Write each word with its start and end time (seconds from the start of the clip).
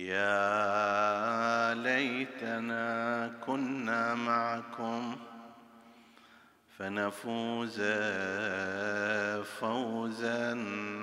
يا 0.00 1.74
ليتنا 1.74 3.28
كنا 3.46 4.14
معكم 4.14 5.16
فنفوز 6.78 7.80
فوزا 9.60 10.46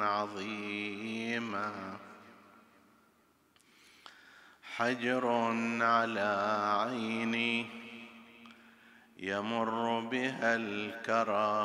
عظيما. 0.01 1.71
حجر 4.75 5.27
على 5.81 6.29
عيني 6.79 7.65
يمر 9.17 9.99
بها 9.99 10.55
الكرى 10.55 11.57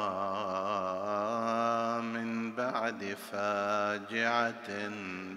من 2.02 2.31
بعد 2.62 3.16
فاجعة 3.32 4.68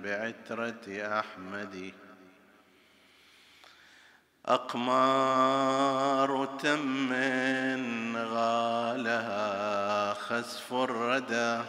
بعترة 0.03 0.85
أحمد. 1.19 1.93
أقمار 4.45 6.45
تم 6.45 7.13
غالها 8.17 10.13
خسف 10.13 10.73
الردى 10.73 11.61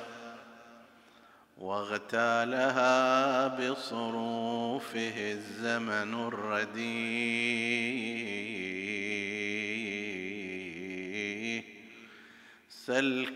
واغتالها 1.58 3.48
بصروفه 3.48 5.32
الزمن 5.32 6.28
الرديء. 6.28 6.86
سل 12.86 13.26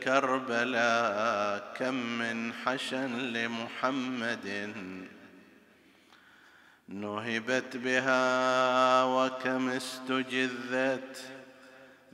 كم 1.79 1.95
من 1.95 2.53
حشن 2.53 3.19
لمحمد 3.19 4.75
نهبت 6.89 7.77
بها 7.77 9.05
وكم 9.05 9.69
استجذت 9.69 11.33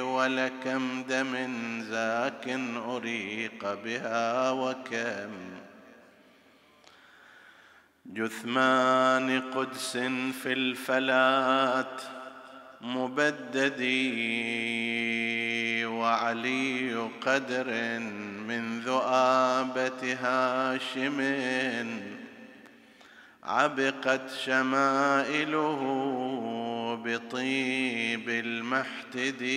ولكم 0.00 1.02
دم 1.02 1.34
زاك 1.82 2.48
أريق 2.86 3.74
بها 3.84 4.50
وكم 4.50 5.55
جثمان 8.12 9.40
قدس 9.40 9.96
في 10.42 10.52
الفلات 10.52 12.02
مبددي 12.80 13.86
وعلي 15.84 16.94
قدر 17.20 17.98
من 18.48 18.80
ذؤابة 18.80 20.16
هاشم. 20.22 21.20
عبقت 23.44 24.30
شمائله 24.44 25.80
بطيب 27.04 28.28
المحتدي. 28.28 29.56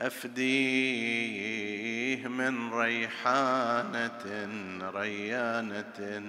أفديه 0.00 1.86
من 2.28 2.74
ريحانة 2.74 4.24
ريانة. 4.94 6.22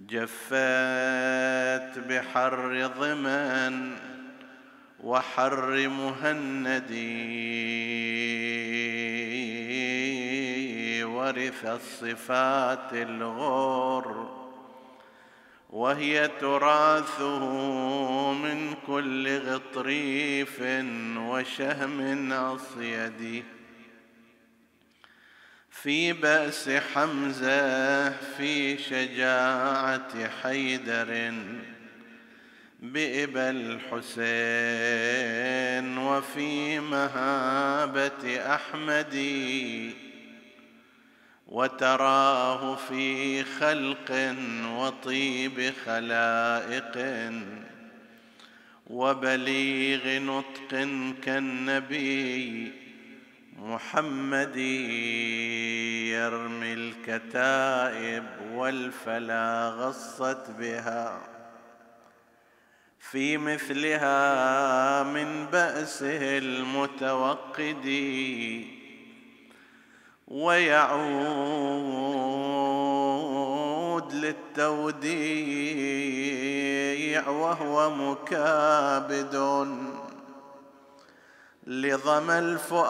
جفت 0.00 1.98
بحر 2.08 2.86
ضمن 2.86 3.96
وحر 5.00 5.88
مهندي 5.88 7.06
ورث 11.04 11.64
الصفات 11.64 12.92
الغر. 12.92 14.35
وهي 15.76 16.28
تراثه 16.40 17.42
من 18.32 18.74
كل 18.86 19.38
غطريف 19.38 20.60
وشهم 21.16 22.32
أصيد 22.32 23.44
في 25.70 26.12
بأس 26.12 26.70
حمزة 26.70 28.10
في 28.10 28.78
شجاعة 28.78 30.28
حيدر 30.42 31.34
بإبا 32.80 33.50
الحسين 33.50 33.98
وفي 35.98 36.80
مهابة 36.80 38.54
أحمد 38.54 39.14
وتراه 41.46 42.74
في 42.74 43.44
خلق 43.44 44.34
وطيب 44.66 45.72
خلائق 45.84 47.32
وبليغ 48.86 50.18
نطق 50.18 50.88
كالنبي 51.22 52.72
محمد 53.58 54.56
يرمي 56.06 56.72
الكتائب 56.72 58.24
والفلا 58.52 59.68
غصت 59.68 60.50
بها. 60.58 61.36
في 62.98 63.38
مثلها 63.38 65.02
من 65.02 65.46
بأسه 65.46 66.38
المتوقد 66.38 67.86
ويعود 70.28 71.66
للتوديع 74.12 75.06
وهو 77.28 77.90
مكابد 77.90 79.66
لظما 81.66 82.38
الفؤاد 82.38 82.86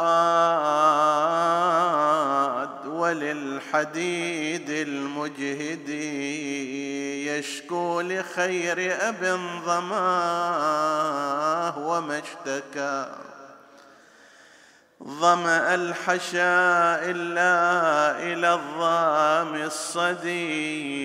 وللحديد 2.87 4.71
المجهد 4.71 5.89
يشكو 7.29 8.01
لخير 8.01 9.09
أب 9.09 9.39
ظماه 9.65 10.69
وما 11.79 12.19
اشتكى 12.19 13.09
ظمأ 15.07 15.75
الحشاء 15.75 17.11
إلا 17.11 18.19
إلى 18.23 18.55
الظام 18.55 19.55
الصدي 19.55 20.97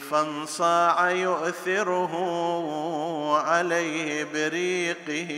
فانصاع 0.00 1.10
يؤثره 1.10 2.14
عليه 3.38 4.24
بريقه. 4.24 5.32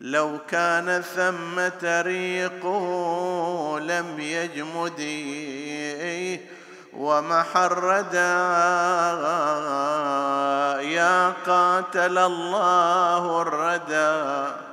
لو 0.00 0.38
كان 0.48 1.02
ثمة 1.02 2.02
ريق 2.02 2.66
لم 3.82 4.20
يجمد 4.20 5.00
ومحردا 6.92 8.36
يا 10.80 11.30
قاتل 11.46 12.18
الله 12.18 13.42
الردى. 13.42 14.69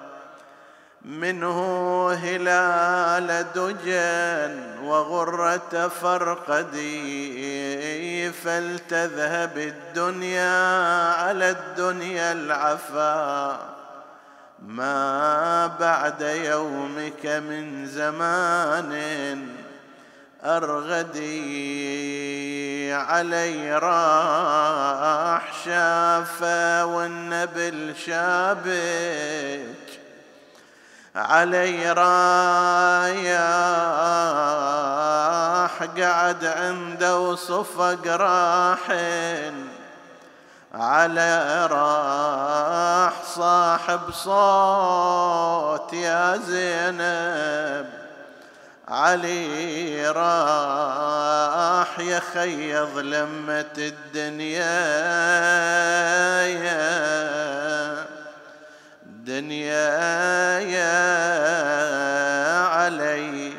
منه 1.07 1.59
هلال 2.12 3.45
دجن 3.56 4.83
وغرة 4.83 5.88
فرقدي 6.01 7.38
فلتذهب 8.31 9.57
الدنيا 9.57 11.13
على 11.13 11.50
الدنيا 11.50 12.31
العفا. 12.31 13.59
ما 14.68 15.68
بعد 15.68 16.21
يومك 16.21 17.25
من 17.25 17.88
زمان 17.88 19.48
أرغدي 20.44 21.38
علي 22.94 23.77
راح 23.77 25.54
شافه 25.65 26.86
والنبل 26.86 27.95
شابك 28.06 29.87
علي 31.18 31.92
رايح 31.92 33.38
قعد 35.98 36.46
عنده 36.46 37.19
وصفق 37.19 38.08
راحن 38.08 39.68
على 40.74 41.66
راح 41.72 43.14
صاحب 43.36 44.00
صوت 44.12 45.94
يا 45.94 46.38
زينب. 46.38 47.90
علي 48.88 50.10
راح 50.12 52.00
يخيض 52.00 52.98
لمة 52.98 53.66
الدنيا 53.78 54.78
يا 56.48 57.67
دنيا 59.38 60.60
يا 60.60 60.98
علي. 62.66 63.54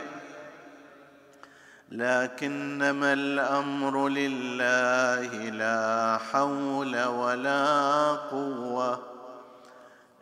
لكنما 1.92 3.12
الأمر 3.12 4.08
لله 4.08 5.50
لا 5.50 6.18
حول 6.32 7.04
ولا 7.04 8.10
قوة 8.12 9.02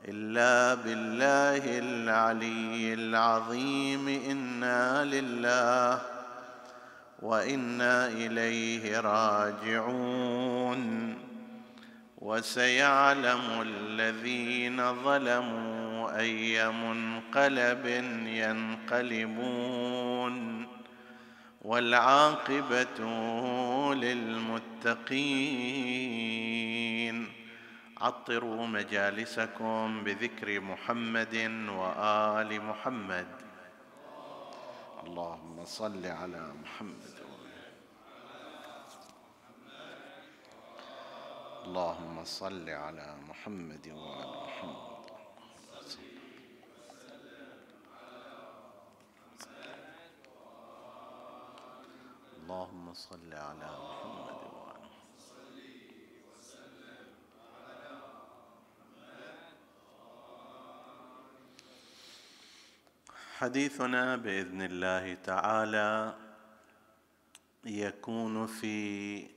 إلا 0.08 0.75
بالله 0.75 1.79
العلي 1.79 2.94
العظيم. 2.94 4.09
إنا 4.09 5.05
لله 5.05 6.00
وإنا 7.23 8.06
إليه 8.06 9.00
راجعون. 9.00 9.87
وسيعلم 12.18 13.62
الذين 13.62 14.94
ظلموا 15.04 16.18
أي 16.18 16.68
منقلب 16.70 17.86
ينقلبون 18.26 19.86
والعاقبة 21.62 23.00
للمتقين. 23.94 25.36
عطروا 28.00 28.66
مجالسكم 28.66 30.04
بذكر 30.04 30.60
محمد 30.60 31.34
وآل 31.68 32.62
محمد. 32.62 33.26
اللهم 35.06 35.64
صل 35.64 36.06
على 36.06 36.52
محمد. 36.62 37.15
اللهم 41.66 42.24
صل 42.24 42.70
على 42.70 43.16
محمد 43.28 43.88
وآل 43.88 44.30
محمد. 44.46 45.06
اللهم 52.38 52.94
صل 52.94 53.32
على 53.34 53.70
محمد 53.86 54.40
وآل 54.54 54.86
حديثنا 63.38 64.16
بإذن 64.16 64.62
الله 64.62 65.14
تعالى 65.14 66.14
يكون 67.64 68.46
في 68.46 69.36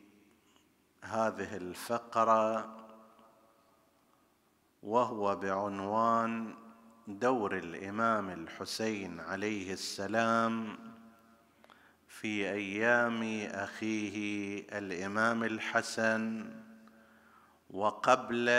هذه 1.01 1.57
الفقرة 1.57 2.75
وهو 4.83 5.35
بعنوان 5.35 6.55
دور 7.07 7.57
الإمام 7.57 8.29
الحسين 8.29 9.19
عليه 9.19 9.73
السلام 9.73 10.77
في 12.07 12.51
أيام 12.51 13.47
أخيه 13.51 14.59
الإمام 14.77 15.43
الحسن 15.43 16.53
وقبل 17.69 18.49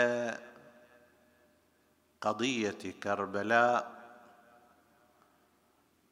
قضية 2.21 2.91
كربلاء 3.03 4.01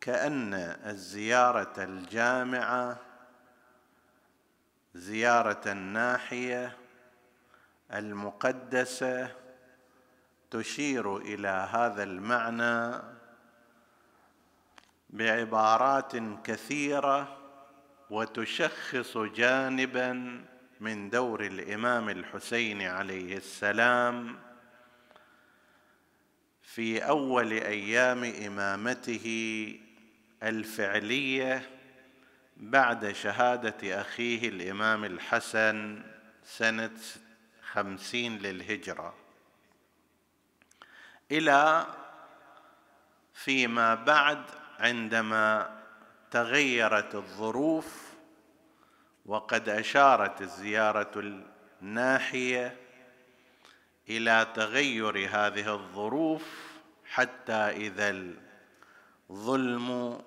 كأن 0.01 0.53
الزيارة 0.85 1.73
الجامعة 1.77 3.08
زيارة 4.99 5.61
الناحية 5.71 6.77
المقدسة 7.93 9.35
تشير 10.51 11.17
إلى 11.17 11.69
هذا 11.71 12.03
المعنى 12.03 13.01
بعبارات 15.09 16.15
كثيرة 16.43 17.37
وتشخص 18.09 19.17
جانبا 19.17 20.41
من 20.79 21.09
دور 21.09 21.43
الإمام 21.45 22.09
الحسين 22.09 22.81
عليه 22.81 23.37
السلام 23.37 24.39
في 26.61 26.99
أول 26.99 27.51
أيام 27.51 28.23
إمامته 28.23 29.79
الفعلية 30.43 31.78
بعد 32.59 33.11
شهادة 33.11 34.01
أخيه 34.01 34.49
الإمام 34.49 35.05
الحسن 35.05 36.03
سنة 36.43 36.97
خمسين 37.71 38.37
للهجرة. 38.37 39.13
إلى 41.31 41.85
فيما 43.33 43.95
بعد 43.95 44.43
عندما 44.79 45.79
تغيرت 46.31 47.15
الظروف 47.15 48.13
وقد 49.25 49.69
أشارت 49.69 50.41
الزيارة 50.41 51.41
الناحية 51.81 52.77
إلى 54.09 54.47
تغير 54.55 55.29
هذه 55.29 55.73
الظروف 55.73 56.43
حتى 57.05 57.53
إذا 57.53 58.23
الظلم 59.29 60.21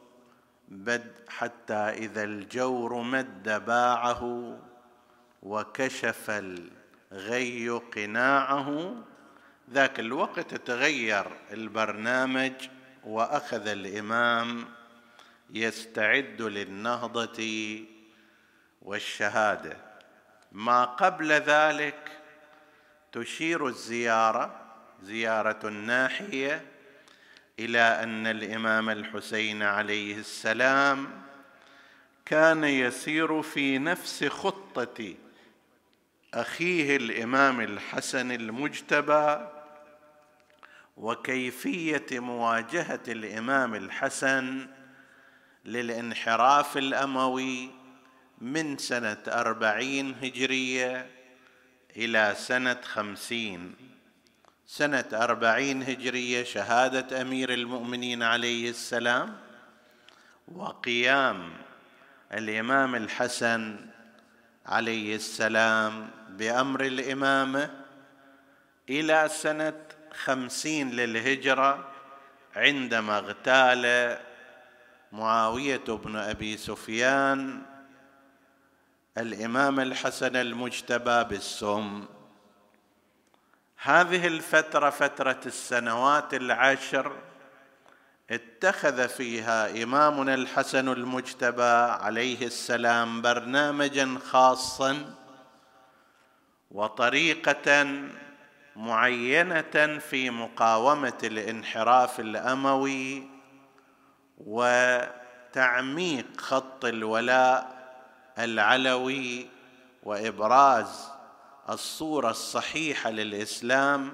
بد 0.72 1.12
حتى 1.28 1.74
إذا 1.74 2.24
الجور 2.24 3.02
مد 3.02 3.64
باعه 3.66 4.58
وكشف 5.42 6.30
الغي 6.30 7.68
قناعه 7.68 8.94
ذاك 9.70 10.00
الوقت 10.00 10.54
تغير 10.54 11.26
البرنامج 11.52 12.52
وأخذ 13.04 13.66
الإمام 13.66 14.64
يستعد 15.50 16.42
للنهضة 16.42 17.80
والشهادة. 18.82 19.76
ما 20.52 20.84
قبل 20.84 21.32
ذلك 21.32 22.20
تشير 23.12 23.66
الزيارة 23.66 24.60
زيارة 25.02 25.68
الناحية 25.68 26.71
إلى 27.58 27.80
أن 27.80 28.26
الإمام 28.26 28.90
الحسين 28.90 29.62
عليه 29.62 30.16
السلام 30.16 31.22
كان 32.26 32.64
يسير 32.64 33.42
في 33.42 33.78
نفس 33.78 34.24
خطة 34.24 35.14
أخيه 36.34 36.96
الإمام 36.96 37.60
الحسن 37.60 38.32
المجتبى 38.32 39.48
وكيفية 40.96 42.06
مواجهة 42.12 43.00
الإمام 43.08 43.74
الحسن 43.74 44.68
للانحراف 45.64 46.76
الأموي 46.76 47.70
من 48.40 48.78
سنة 48.78 49.22
أربعين 49.28 50.14
هجرية 50.22 51.10
إلى 51.96 52.34
سنة 52.38 52.80
خمسين. 52.82 53.91
سنة 54.66 55.04
أربعين 55.12 55.82
هجرية 55.82 56.44
شهادة 56.44 57.20
أمير 57.20 57.54
المؤمنين 57.54 58.22
عليه 58.22 58.70
السلام 58.70 59.36
وقيام 60.48 61.52
الإمام 62.32 62.94
الحسن 62.94 63.86
عليه 64.66 65.16
السلام 65.16 66.10
بأمر 66.28 66.84
الإمامة 66.84 67.70
إلى 68.90 69.28
سنة 69.32 69.82
خمسين 70.24 70.90
للهجرة 70.90 71.88
عندما 72.56 73.18
اغتال 73.18 74.18
معاوية 75.12 75.84
بن 75.88 76.16
أبي 76.16 76.56
سفيان 76.56 77.62
الإمام 79.18 79.80
الحسن 79.80 80.36
المجتبى 80.36 81.24
بالسم. 81.24 82.06
هذه 83.84 84.26
الفترة 84.26 84.90
فترة 84.90 85.40
السنوات 85.46 86.34
العشر 86.34 87.12
اتخذ 88.30 89.08
فيها 89.08 89.82
إمامنا 89.82 90.34
الحسن 90.34 90.88
المجتبى 90.88 91.72
عليه 92.02 92.46
السلام 92.46 93.22
برنامجا 93.22 94.18
خاصا 94.30 95.14
وطريقة 96.70 97.98
معينة 98.76 99.98
في 99.98 100.30
مقاومة 100.30 101.18
الانحراف 101.24 102.20
الأموي 102.20 103.28
وتعميق 104.38 106.26
خط 106.40 106.84
الولاء 106.84 107.76
العلوي 108.38 109.48
وإبراز 110.02 111.11
الصورة 111.70 112.30
الصحيحة 112.30 113.10
للإسلام 113.10 114.12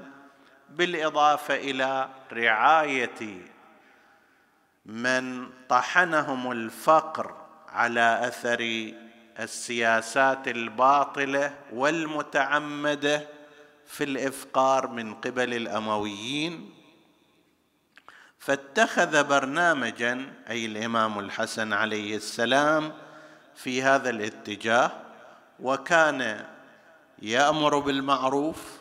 بالإضافة 0.71 1.55
إلى 1.55 2.09
رعاية 2.33 3.41
من 4.87 5.51
طحنهم 5.69 6.53
الفقر 6.53 7.37
على 7.69 8.21
أثر 8.29 8.93
السياسات 9.41 10.49
الباطلة 10.49 11.55
والمتعمدة 11.73 13.29
في 13.87 14.05
الإفقار 14.05 14.87
من 14.87 15.15
قبل 15.15 15.55
الأمويين. 15.55 16.75
فاتخذ 18.39 19.25
برنامجا 19.25 20.33
أي 20.51 20.67
الإمام 20.67 21.19
الحسن 21.19 21.73
عليه 21.73 22.17
السلام 22.17 22.93
في 23.55 23.83
هذا 23.83 24.11
الاتجاه 24.11 24.91
وكان 25.61 26.47
يأمر 27.23 27.79
بالمعروف 27.79 28.79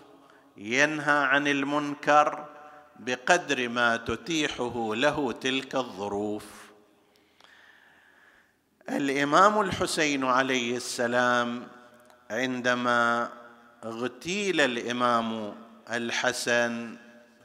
ينهى 0.58 1.18
عن 1.18 1.48
المنكر 1.48 2.46
بقدر 3.00 3.70
ما 3.70 3.98
تتيحه 3.98 4.96
له 4.96 5.32
تلك 5.32 5.76
الظروف. 5.76 6.46
الإمام 8.90 9.62
الحسين 9.62 10.24
عليه 10.24 10.78
السلام 10.78 11.68
عندما 12.32 13.30
اغتيل 13.86 14.62
الإمام 14.62 15.56
الحسن 15.92 16.98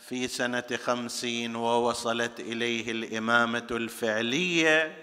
في 0.08 0.28
سنة 0.28 0.64
خمسين 0.84 1.56
ووصلت 1.56 2.40
إليه 2.40 2.90
الإمامة 2.90 3.66
الفعلية 3.70 4.96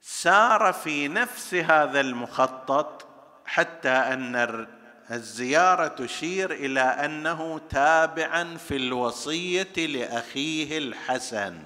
سار 0.00 0.72
في 0.72 1.08
نفس 1.08 1.54
هذا 1.54 2.00
المخطط 2.00 3.13
حتى 3.54 3.88
أن 3.88 4.66
الزيارة 5.10 5.88
تشير 5.88 6.52
إلى 6.52 6.80
أنه 6.80 7.60
تابعا 7.70 8.56
في 8.56 8.76
الوصية 8.76 9.86
لأخيه 9.86 10.78
الحسن. 10.78 11.58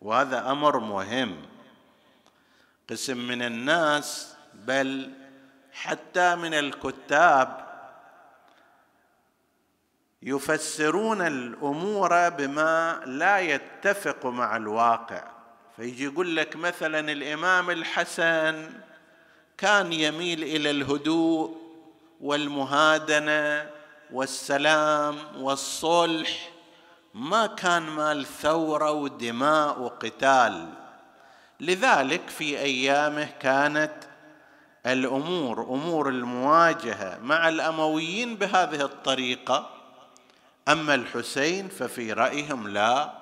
وهذا 0.00 0.50
أمر 0.50 0.78
مهم. 0.78 1.42
قسم 2.90 3.28
من 3.28 3.42
الناس 3.42 4.36
بل 4.54 5.12
حتى 5.72 6.36
من 6.36 6.54
الكتاب 6.54 7.66
يفسرون 10.22 11.20
الأمور 11.22 12.28
بما 12.28 13.00
لا 13.06 13.38
يتفق 13.38 14.26
مع 14.26 14.56
الواقع. 14.56 15.24
فيجي 15.76 16.04
يقول 16.04 16.36
لك 16.36 16.56
مثلا 16.56 17.12
الإمام 17.12 17.70
الحسن 17.70 18.70
كان 19.58 19.92
يميل 19.92 20.42
إلى 20.42 20.70
الهدوء 20.70 21.56
والمهادنة 22.20 23.70
والسلام 24.12 25.16
والصلح. 25.38 26.50
ما 27.14 27.46
كان 27.46 27.82
مال 27.82 28.26
ثورة 28.26 28.90
ودماء 28.90 29.80
وقتال. 29.80 30.68
لذلك 31.60 32.28
في 32.28 32.58
أيامه 32.58 33.24
كانت 33.24 33.94
الأمور 34.86 35.62
أمور 35.62 36.08
المواجهة 36.08 37.18
مع 37.22 37.48
الأمويين 37.48 38.36
بهذه 38.36 38.82
الطريقة. 38.82 39.70
أما 40.68 40.94
الحسين 40.94 41.68
ففي 41.68 42.12
رأيهم 42.12 42.68
لا 42.68 43.12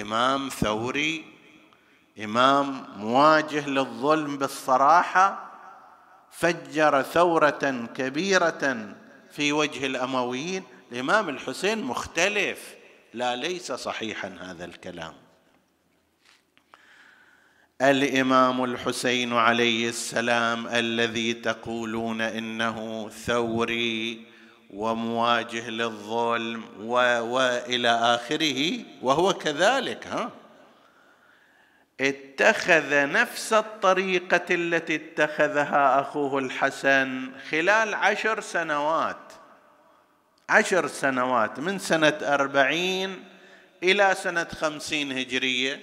إمام 0.00 0.48
ثوري 0.48 1.24
إمام 2.24 2.86
مواجه 2.96 3.68
للظلم 3.68 4.38
بالصراحة. 4.38 5.45
فجر 6.38 7.02
ثورة 7.02 7.88
كبيرة 7.94 8.94
في 9.30 9.52
وجه 9.52 9.86
الأمويين. 9.86 10.62
الإمام 10.92 11.28
الحسين 11.28 11.82
مختلف 11.82 12.74
لا 13.14 13.36
ليس 13.36 13.72
صحيحا 13.72 14.36
هذا 14.40 14.64
الكلام. 14.64 15.14
الإمام 17.82 18.64
الحسين 18.64 19.32
عليه 19.32 19.88
السلام 19.88 20.66
الذي 20.66 21.32
تقولون 21.32 22.20
إنه 22.20 23.08
ثوري 23.08 24.26
ومواجه 24.70 25.70
للظلم 25.70 26.64
و... 26.80 26.92
وإلى 27.20 27.88
آخره 27.88 28.78
وهو 29.02 29.32
كذلك 29.32 30.06
ها؟ 30.06 30.30
اتخذ 32.00 33.12
نفس 33.12 33.52
الطريقة 33.52 34.44
التي 34.50 34.94
اتخذها 34.94 36.00
أخوه 36.00 36.38
الحسن 36.38 37.30
خلال 37.50 37.94
عشر 37.94 38.40
سنوات. 38.40 39.32
عشر 40.48 40.86
سنوات 40.86 41.60
من 41.60 41.78
سنة 41.78 42.18
أربعين 42.22 43.24
إلى 43.82 44.14
سنة 44.22 44.44
خمسين 44.44 45.18
هجرية 45.18 45.80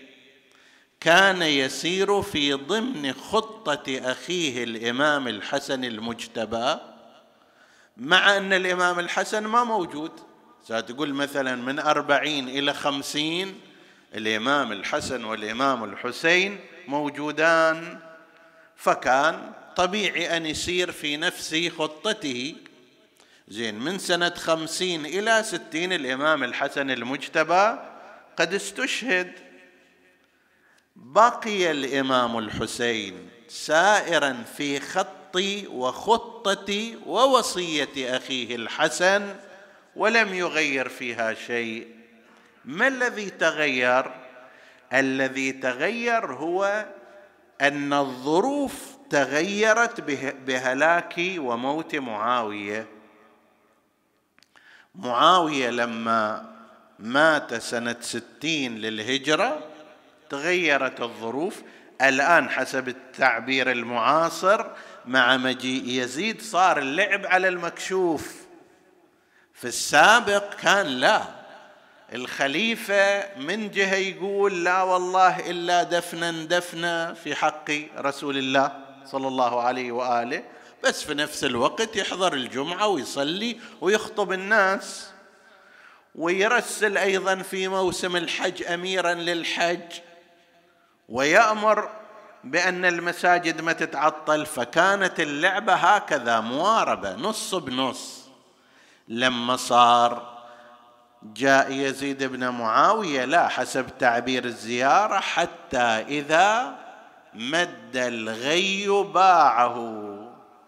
كان 1.00 1.42
يسير 1.42 2.22
في 2.22 2.54
ضمن 2.54 3.14
خطة 3.14 3.84
أخيه 4.12 4.64
الإمام 4.64 5.28
الحسن 5.28 5.84
المجتبى 5.84 6.76
مع 7.98 8.38
أن 8.38 8.54
الإمام 8.54 9.00
الحسن 9.00 9.44
ما 9.44 9.64
موجود. 9.64 10.12
ستقول 10.64 11.14
مثلا 11.14 11.56
من 11.56 11.80
أربعين 11.80 12.50
إلى 12.50 12.74
خمسين 12.74 13.60
الإمام 14.16 14.72
الحسن 14.72 15.24
والإمام 15.24 15.84
الحسين 15.84 16.60
موجودان 16.88 18.00
فكان 18.76 19.52
طبيعي 19.76 20.38
أن 20.38 20.46
يسير 20.46 20.92
في 20.92 21.18
نفس 21.18 21.56
خطته. 21.78 22.56
زين 23.48 23.80
من 23.80 23.98
سنة 23.98 24.30
خمسين 24.30 25.06
إلى 25.06 25.44
ستين 25.44 25.94
الإمام 25.94 26.44
الحسن 26.44 26.92
المجتبى 26.92 27.80
قد 28.38 28.54
استشهد. 28.54 29.32
بقي 30.96 31.72
الإمام 31.72 32.38
الحسين 32.38 33.30
سائرا 33.48 34.44
في 34.58 34.80
خط 34.80 35.36
وخطة 35.68 36.96
ووصية 37.06 38.18
أخيه 38.18 38.56
الحسن 38.56 39.36
ولم 39.96 40.34
يغير 40.34 40.90
فيها 40.90 41.34
شيء. 41.34 42.03
ما 42.66 42.88
الذي 42.88 43.30
تغير؟ 43.30 44.12
الذي 44.94 45.52
تغير 45.52 46.34
هو 46.34 46.86
أن 47.62 47.94
الظروف 47.94 48.98
تغيرت 49.10 50.02
بهلاك 50.46 51.16
وموت 51.38 51.96
معاوية. 51.96 52.88
معاوية 54.96 55.70
لما 55.70 56.54
مات 57.00 57.54
سنة 57.54 57.96
ستين 58.00 58.78
للهجرة 58.78 59.60
تغيرت 60.30 61.02
الظروف. 61.02 61.62
الآن 62.02 62.50
حسب 62.50 62.88
التعبير 62.88 63.72
المعاصر 63.72 64.66
مع 65.06 65.38
مجيء 65.38 65.84
يزيد 65.88 66.42
صار 66.42 66.78
اللعب 66.78 67.26
على 67.26 67.48
المكشوف. 67.48 68.36
في 69.54 69.68
السابق 69.68 70.54
كان 70.54 70.86
لا. 70.86 71.43
الخليفة 72.14 73.36
من 73.38 73.72
جهة 73.72 73.96
يقول 73.96 74.64
لا 74.64 74.82
والله 74.82 75.50
إلا 75.50 75.84
دفنا 75.84 76.32
دفنا 76.32 77.14
في 77.14 77.36
حق 77.36 77.72
رسول 77.98 78.38
الله 78.38 78.72
صلى 79.06 79.28
الله 79.28 79.62
عليه 79.62 79.92
وآله 79.92 80.44
بس 80.84 81.04
في 81.04 81.14
نفس 81.14 81.44
الوقت 81.44 81.96
يحضر 81.96 82.34
الجمعة 82.34 82.88
ويصلي 82.88 83.60
ويخطب 83.82 84.32
الناس 84.32 85.10
ويرسل 86.16 86.98
أيضا 86.98 87.36
في 87.36 87.68
موسم 87.68 88.16
الحج 88.16 88.64
أميرا 88.64 89.14
للحج 89.14 89.92
ويأمر 91.10 91.90
بأن 92.44 92.86
المساجد 92.86 93.62
ما 93.62 93.74
تتعطل 93.74 94.46
فكانت 94.46 95.20
اللعبة 95.20 95.74
هكذا 95.74 96.40
مواربة 96.40 97.16
نص 97.16 97.56
بنص. 97.56 98.24
لما 99.08 99.56
صار 99.56 100.33
جاء 101.24 101.72
يزيد 101.72 102.24
بن 102.24 102.50
معاوية 102.50 103.26
لا 103.26 103.48
حسب 103.48 103.86
تعبير 104.00 104.46
الزيارة 104.46 105.20
حتى 105.20 106.06
إذا 106.08 106.76
مد 107.34 107.96
الغي 107.96 108.88
باعه. 108.88 110.14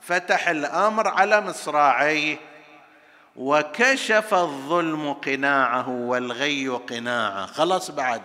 فتح 0.02 0.48
الأمر 0.48 1.08
على 1.08 1.42
مصراعيه 1.42 2.38
وكشف 3.36 4.34
الظلم 4.34 5.14
قناعه 5.14 5.90
والغي 5.90 6.68
قناعه. 6.68 7.46
خلاص 7.46 7.92
بعد 7.92 8.22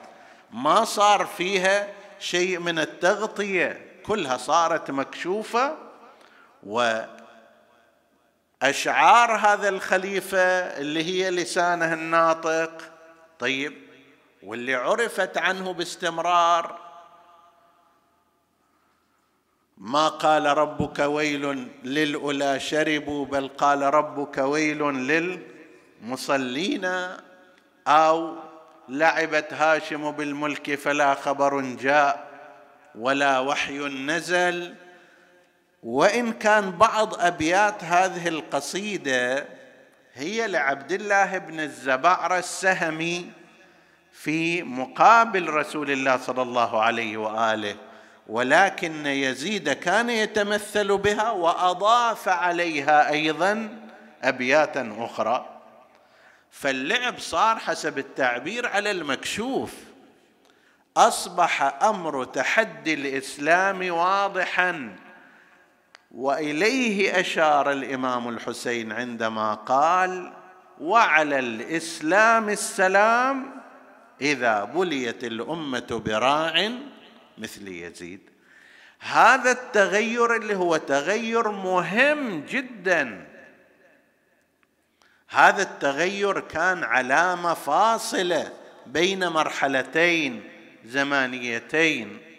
ما 0.52 0.84
صار 0.84 1.26
فيها 1.26 1.88
شيء 2.18 2.58
من 2.58 2.78
التغطية 2.78 3.80
كلها 4.06 4.36
صارت 4.36 4.90
مكشوفة 4.90 5.76
واشعار 8.62 9.36
هذا 9.36 9.68
الخليفة 9.68 10.38
اللي 10.78 11.04
هي 11.04 11.30
لسانه 11.30 11.92
الناطق 11.92 12.92
طيب 13.38 13.72
واللي 14.42 14.74
عرفت 14.74 15.38
عنه 15.38 15.72
باستمرار. 15.72 16.78
ما 19.78 20.08
قال 20.08 20.46
ربك 20.46 20.98
ويل 20.98 21.68
للأولى 21.84 22.60
شربوا 22.60 23.26
بل 23.26 23.48
قال 23.48 23.82
ربك 23.82 24.38
ويل 24.38 24.82
للمصلين. 26.02 26.88
أو 27.86 28.36
لعبت 28.88 29.52
هاشم 29.52 30.10
بالملك 30.10 30.74
فلا 30.74 31.14
خبر 31.14 31.60
جاء 31.60 32.30
ولا 32.94 33.38
وحي 33.38 33.78
نزل. 33.78 34.74
وإن 35.82 36.32
كان 36.32 36.70
بعض 36.70 37.20
أبيات 37.20 37.84
هذه 37.84 38.28
القصيدة 38.28 39.46
هي 40.14 40.48
لعبد 40.48 40.92
الله 40.92 41.38
بن 41.38 41.60
الزبعر 41.60 42.38
السهمي 42.38 43.30
في 44.12 44.62
مقابل 44.62 45.48
رسول 45.48 45.90
الله 45.90 46.16
صلى 46.16 46.42
الله 46.42 46.82
عليه 46.82 47.16
وآله 47.16 47.76
ولكن 48.26 49.06
يزيد 49.06 49.72
كان 49.72 50.10
يتمثل 50.10 50.98
بها 50.98 51.30
وأضاف 51.30 52.28
عليها 52.28 53.10
أيضا 53.10 53.78
ابياتا 54.22 54.96
أخرى. 54.98 55.60
فاللعب 56.50 57.18
صار 57.18 57.58
حسب 57.58 57.98
التعبير 57.98 58.66
على 58.66 58.90
المكشوف. 58.90 59.74
أصبح 60.96 61.82
أمر 61.84 62.24
تحدي 62.24 62.94
الإسلام 62.94 63.90
واضحا. 63.90 64.96
وإليه 66.10 67.20
أشار 67.20 67.72
الإمام 67.72 68.28
الحسين 68.28 68.92
عندما 68.92 69.54
قال 69.54 70.32
وعلى 70.80 71.38
الإسلام 71.38 72.48
السلام 72.48 73.60
إذا 74.20 74.64
بليت 74.64 75.24
الأمة 75.24 76.02
براع 76.06 76.72
مثل 77.38 77.68
يزيد. 77.68 78.20
هذا 79.00 79.50
التغير 79.50 80.36
اللي 80.36 80.56
هو 80.56 80.76
تغير 80.76 81.50
مهم 81.50 82.40
جدا. 82.40 83.26
هذا 85.28 85.62
التغير 85.62 86.40
كان 86.40 86.84
علامة 86.84 87.54
فاصلة 87.54 88.52
بين 88.86 89.28
مرحلتين 89.28 90.50
زمانيتين. 90.84 92.29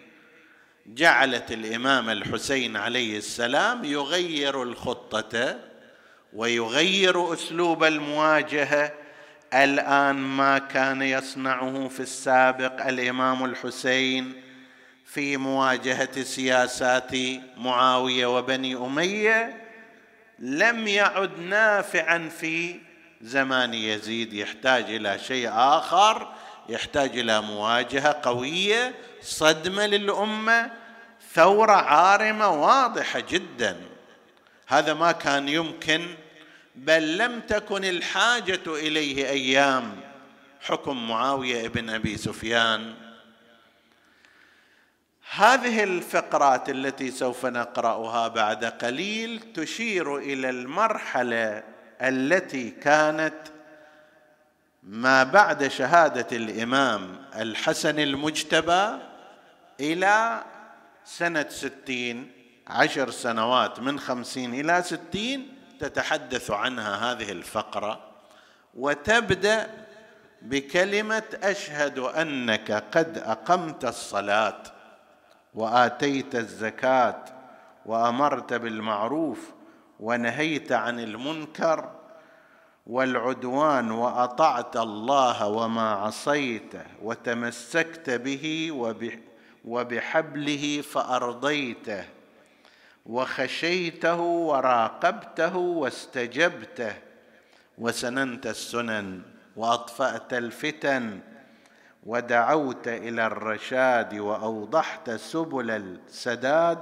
جعلت 0.95 1.51
الإمام 1.51 2.10
الحسين 2.10 2.77
عليه 2.77 3.17
السلام 3.17 3.86
يغير 3.86 4.63
الخطة 4.63 5.60
ويغير 6.33 7.33
أسلوب 7.33 7.83
المواجهة. 7.83 8.91
الآن 9.53 10.15
ما 10.15 10.57
كان 10.57 11.01
يصنعه 11.01 11.88
في 11.88 12.00
السابق 12.00 12.88
الإمام 12.88 13.45
الحسين 13.45 14.41
في 15.05 15.38
مواجهة 15.38 16.24
سياسات 16.24 17.12
معاوية 17.57 18.37
وبني 18.37 18.75
أمية 18.75 19.61
لم 20.39 20.87
يعد 20.87 21.39
نافعا 21.39 22.29
في 22.39 22.79
زمان 23.22 23.74
يزيد. 23.74 24.33
يحتاج 24.33 24.83
إلى 24.83 25.20
شيء 25.20 25.50
آخر 25.53 26.33
يحتاج 26.70 27.20
إلى 27.20 27.42
مواجهة 27.42 28.20
قوية 28.24 28.96
صدمة 29.22 29.85
للأمة 29.85 30.80
ثورة 31.33 31.74
عارمة 31.74 32.50
واضحة 32.50 33.20
جدا. 33.20 33.77
هذا 34.67 34.94
ما 34.94 35.11
كان 35.11 35.50
يمكن 35.50 36.07
بل 36.75 37.17
لم 37.17 37.39
تكن 37.39 37.85
الحاجة 37.85 38.61
إليه 38.67 39.29
أيام. 39.29 40.01
حكم 40.61 41.07
معاوية 41.07 41.67
بن 41.67 41.89
أبي 41.89 42.17
سفيان. 42.17 42.94
هذه 45.31 45.83
الفقرات 45.83 46.70
التي 46.70 47.11
سوف 47.11 47.46
نقرأها 47.46 48.27
بعد 48.27 48.65
قليل 48.65 49.39
تشير 49.39 50.17
إلى 50.17 50.50
المرحلة 50.50 51.63
التي 52.01 52.70
كانت 52.70 53.33
ما 54.83 55.24
بعد 55.24 55.67
شهادة 55.67 56.37
الإمام 56.37 57.25
الحسن 57.35 58.00
المجتبى 58.00 58.98
إلى 59.79 60.44
سنة 61.05 61.46
ستين 61.50 62.31
عشر 62.68 63.09
سنوات 63.11 63.79
من 63.79 64.00
خمسين 64.00 64.53
إلى 64.53 64.83
ستين 64.83 65.57
تتحدث 65.79 66.51
عنها 66.51 67.11
هذه 67.11 67.31
الفقرة 67.31 68.00
وتبدأ 68.75 69.70
بكلمة 70.42 71.24
أشهد 71.44 72.00
أنك 72.00 72.72
قد 72.72 73.18
أقمت 73.18 73.85
الصلاة 73.85 74.64
وآتيت 75.53 76.35
الزكاة 76.35 77.24
وأمرت 77.85 78.53
بالمعروف 78.53 79.51
ونهيت 80.00 80.72
عن 80.72 81.00
المنكر 81.00 81.90
والعدوان 82.87 83.92
وأطعت 83.92 84.77
الله 84.77 85.48
وما 85.48 85.92
عصيته 85.92 86.83
وتمسكت 87.01 88.09
به 88.09 88.72
وبحبله 89.65 90.81
فأرضيته 90.81 92.05
وخشيته 93.05 94.19
وراقبته 94.19 95.55
واستجبته 95.55 96.93
وسننت 97.77 98.47
السنن 98.47 99.21
وأطفأت 99.55 100.33
الفتن 100.33 101.19
ودعوت 102.05 102.87
إلى 102.87 103.25
الرشاد 103.25 104.13
وأوضحت 104.13 105.09
سبل 105.11 105.71
السداد 105.71 106.79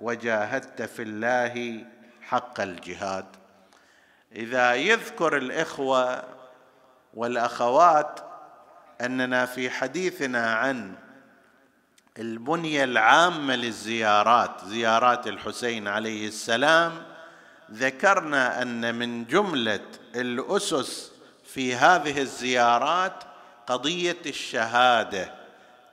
وجاهدت 0.00 0.82
في 0.82 1.02
الله 1.02 1.84
حق 2.22 2.60
الجهاد. 2.60 3.26
إذا 4.36 4.74
يذكر 4.74 5.36
الإخوة 5.36 6.24
والأخوات 7.14 8.20
أننا 9.00 9.46
في 9.46 9.70
حديثنا 9.70 10.54
عن 10.54 10.94
البنية 12.18 12.84
العامة 12.84 13.56
للزيارات 13.56 14.64
زيارات 14.64 15.26
الحسين 15.26 15.88
عليه 15.88 16.28
السلام. 16.28 17.02
ذكرنا 17.72 18.62
أن 18.62 18.94
من 18.94 19.24
جملة 19.24 19.86
الأسس 20.14 21.12
في 21.44 21.74
هذه 21.74 22.20
الزيارات 22.20 23.24
قضية 23.66 24.16
الشهادة 24.26 25.34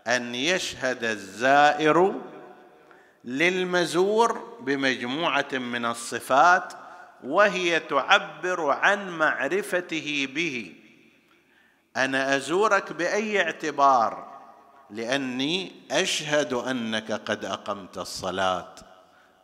أن 0.08 0.36
يشهد 0.36 1.04
الزائر 1.04 2.16
للمزور 3.26 4.58
بمجموعة 4.62 5.54
من 5.54 5.86
الصفات 5.86 6.74
وهي 7.24 7.80
تعبر 7.80 8.70
عن 8.70 9.10
معرفته 9.10 10.28
به. 10.36 10.74
أنا 11.98 12.36
أزورك 12.36 12.94
بأي 12.94 13.42
اعتبار؟ 13.42 14.31
لأني 14.92 15.72
أشهد 15.92 16.54
أنك 16.54 17.12
قد 17.12 17.46
أقمت 17.46 17.98
الصلاة. 17.98 18.76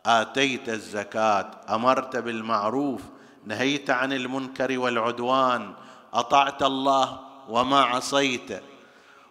آتيت 0.06 0.68
الزكاة 0.68 1.50
أمرت 1.68 2.16
بالمعروف 2.16 3.02
نهيت 3.44 3.90
عن 3.90 4.12
المنكر 4.12 4.78
والعدوان 4.78 5.72
أطعت 6.14 6.62
الله 6.62 7.20
وما 7.48 7.80
عصيت. 7.80 8.62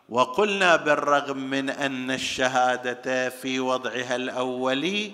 وقلنا 0.09 0.75
بالرغم 0.75 1.37
من 1.37 1.69
أن 1.69 2.11
الشهادة 2.11 3.29
في 3.29 3.59
وضعها 3.59 4.15
الاولي 4.15 5.11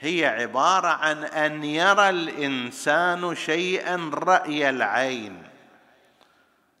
هي 0.00 0.26
عبارة 0.26 0.88
عن 0.88 1.24
أن 1.24 1.64
يرى 1.64 2.08
الإنسان 2.08 3.34
شيئا 3.34 4.10
رأي 4.14 4.70
العين. 4.70 5.42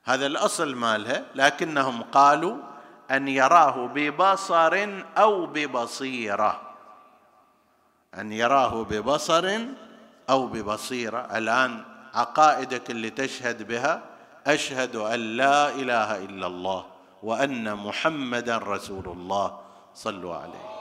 هذا 0.04 0.26
الأصل 0.26 0.74
مالها 0.74 1.24
لكنهم 1.34 2.02
قالوا 2.02 2.73
أن 3.16 3.28
يراه 3.28 3.86
ببصر 3.86 4.88
أو 5.18 5.46
ببصيرة. 5.46 6.60
أن 8.18 8.32
يراه 8.32 8.84
ببصر 8.84 9.58
أو 10.30 10.46
ببصيرة. 10.46 11.38
الآن 11.38 11.84
عقائدك 12.14 12.90
اللي 12.90 13.10
تشهد 13.10 13.68
بها 13.68 14.02
أشهد 14.46 14.96
أن 14.96 15.20
لا 15.20 15.68
إله 15.68 16.24
إلا 16.24 16.46
الله 16.46 16.84
وأن 17.22 17.74
محمدا 17.76 18.58
رسول 18.58 19.06
الله. 19.06 19.58
صلوا 19.94 20.34
عليه. 20.36 20.73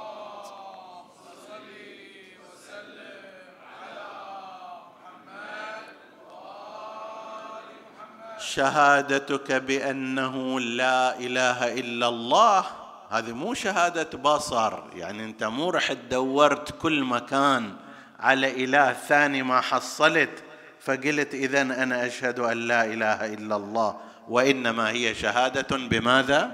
شهادتك 8.43 9.51
بأنه 9.51 10.59
لا 10.59 11.19
إله 11.19 11.73
إلا 11.79 12.07
الله. 12.07 12.65
هذه 13.09 13.31
مو 13.31 13.53
شهادة 13.53 14.17
بصر 14.17 14.79
يعني 14.95 15.23
أنت 15.23 15.43
مو 15.43 15.69
رحت 15.69 15.97
دورت 16.11 16.81
كل 16.81 17.03
مكان 17.03 17.73
على 18.19 18.63
إله 18.63 18.93
ثاني 18.93 19.43
ما 19.43 19.61
حصلت 19.61 20.43
فقلت 20.79 21.33
اذا 21.33 21.61
أنا 21.61 22.05
أشهد 22.05 22.39
أن 22.39 22.57
لا 22.57 22.85
إله 22.85 23.33
إلا 23.33 23.55
الله. 23.55 23.95
وإنما 24.29 24.89
هي 24.89 25.15
شهادة 25.15 25.77
بماذا؟ 25.77 26.51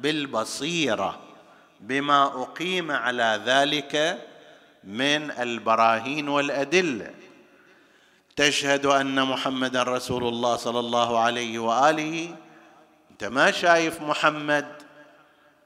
بالبصيرة 0.00 1.18
بما 1.80 2.24
أقيم 2.24 2.90
على 2.90 3.40
ذلك 3.46 4.18
من 4.84 5.30
البراهين 5.30 6.28
والأدلة. 6.28 7.10
تشهد 8.36 8.86
أن 8.86 9.22
محمدا 9.22 9.82
رسول 9.82 10.28
الله 10.28 10.56
صلى 10.56 10.80
الله 10.80 11.18
عليه 11.18 11.58
وآله. 11.58 12.36
أنت 13.10 13.24
ما 13.24 13.50
شايف 13.50 14.02
محمد 14.02 14.66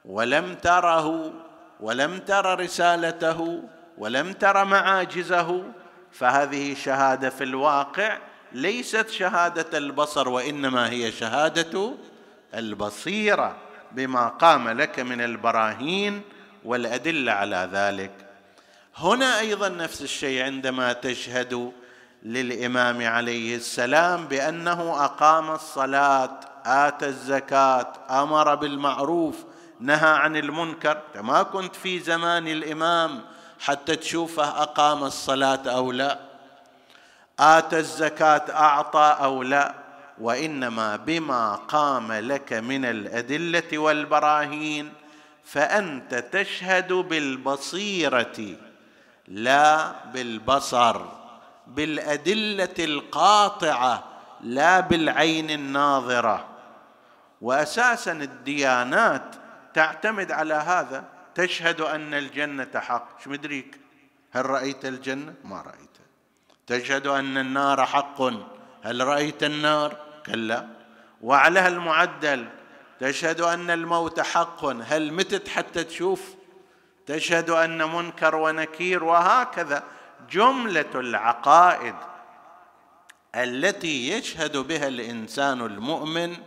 ولم 0.05 0.55
تره 0.55 1.33
ولم 1.79 2.17
تر 2.19 2.59
رسالته 2.59 3.63
ولم 3.97 4.33
تر 4.33 4.65
معاجزه 4.65 5.63
فهذه 6.11 6.75
شهادة 6.75 7.29
في 7.29 7.43
الواقع 7.43 8.17
ليست 8.51 9.09
شهادة 9.09 9.77
البصر 9.77 10.29
وإنما 10.29 10.89
هي 10.89 11.11
شهادة 11.11 11.93
البصيرة 12.53 13.57
بما 13.91 14.27
قام 14.27 14.69
لك 14.69 14.99
من 14.99 15.21
البراهين 15.21 16.21
والأدلة 16.65 17.31
على 17.31 17.69
ذلك. 17.73 18.11
هنا 18.95 19.39
أيضا 19.39 19.69
نفس 19.69 20.01
الشيء 20.01 20.43
عندما 20.43 20.93
تشهد 20.93 21.71
للإمام 22.23 23.07
عليه 23.07 23.55
السلام 23.55 24.25
بأنه 24.25 25.05
أقام 25.05 25.51
الصلاة 25.51 26.39
آتى 26.65 27.05
الزكاة 27.05 27.93
أمر 28.09 28.55
بالمعروف 28.55 29.35
نهى 29.79 30.09
عن 30.09 30.35
المنكر. 30.35 31.01
ما 31.15 31.43
كنت 31.43 31.75
في 31.75 31.99
زمان 31.99 32.47
الإمام 32.47 33.21
حتى 33.59 33.95
تشوفه 33.95 34.63
أقام 34.63 35.03
الصلاة 35.03 35.61
أو 35.67 35.91
لا. 35.91 36.19
آتى 37.39 37.77
الزكاة 37.79 38.45
أعطى 38.49 39.17
أو 39.21 39.43
لا. 39.43 39.73
وإنما 40.21 40.95
بما 40.95 41.55
قام 41.55 42.11
لك 42.13 42.53
من 42.53 42.85
الأدلة 42.85 43.77
والبراهين 43.77 44.93
فأنت 45.45 46.15
تشهد 46.15 46.93
بالبصيرة 46.93 48.55
لا 49.27 49.91
بالبصر. 50.13 51.18
بالأدلة 51.69 52.73
القاطعة 52.79 54.03
لا 54.41 54.79
بالعين 54.79 55.49
الناظرة. 55.49 56.45
واساسا 57.41 58.11
الديانات 58.11 59.35
تعتمد 59.73 60.31
على 60.31 60.53
هذا. 60.53 61.03
تشهد 61.35 61.81
أن 61.81 62.13
الجنة 62.13 62.69
حق. 62.75 63.21
شو 63.23 63.29
مدريك؟ 63.29 63.79
هل 64.31 64.45
رأيت 64.45 64.85
الجنة؟ 64.85 65.33
ما 65.43 65.61
رايتها 65.61 66.05
تشهد 66.67 67.07
أن 67.07 67.37
النار 67.37 67.85
حق. 67.85 68.21
هل 68.83 69.07
رأيت 69.07 69.43
النار؟ 69.43 69.97
كلا. 70.25 70.67
وعلى 71.21 71.67
المعدل 71.67 72.47
تشهد 72.99 73.41
أن 73.41 73.69
الموت 73.69 74.19
حق. 74.19 74.65
هل 74.65 75.13
متت 75.13 75.47
حتى 75.47 75.83
تشوف؟ 75.83 76.35
تشهد 77.05 77.49
أن 77.49 77.95
منكر 77.95 78.35
ونكير 78.35 79.03
وهكذا. 79.03 79.83
جملة 80.31 80.91
العقائد 80.95 81.95
التي 83.35 84.09
يشهد 84.09 84.57
بها 84.57 84.87
الإنسان 84.87 85.61
المؤمن 85.61 86.37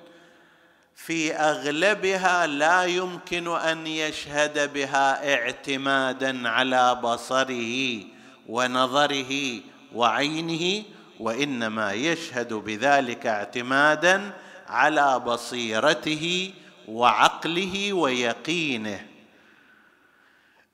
في 0.96 1.32
أغلبها 1.32 2.46
لا 2.46 2.84
يمكن 2.84 3.48
أن 3.48 3.86
يشهد 3.86 4.72
بها 4.72 5.34
اعتمادا 5.34 6.48
على 6.48 6.94
بصره 6.94 8.00
ونظره 8.48 9.60
وعينه 9.94 10.84
وإنما 11.20 11.92
يشهد 11.92 12.52
بذلك 12.52 13.26
اعتمادا 13.26 14.32
على 14.68 15.18
بصيرته 15.18 16.52
وعقله 16.88 17.92
ويقينه. 17.92 19.11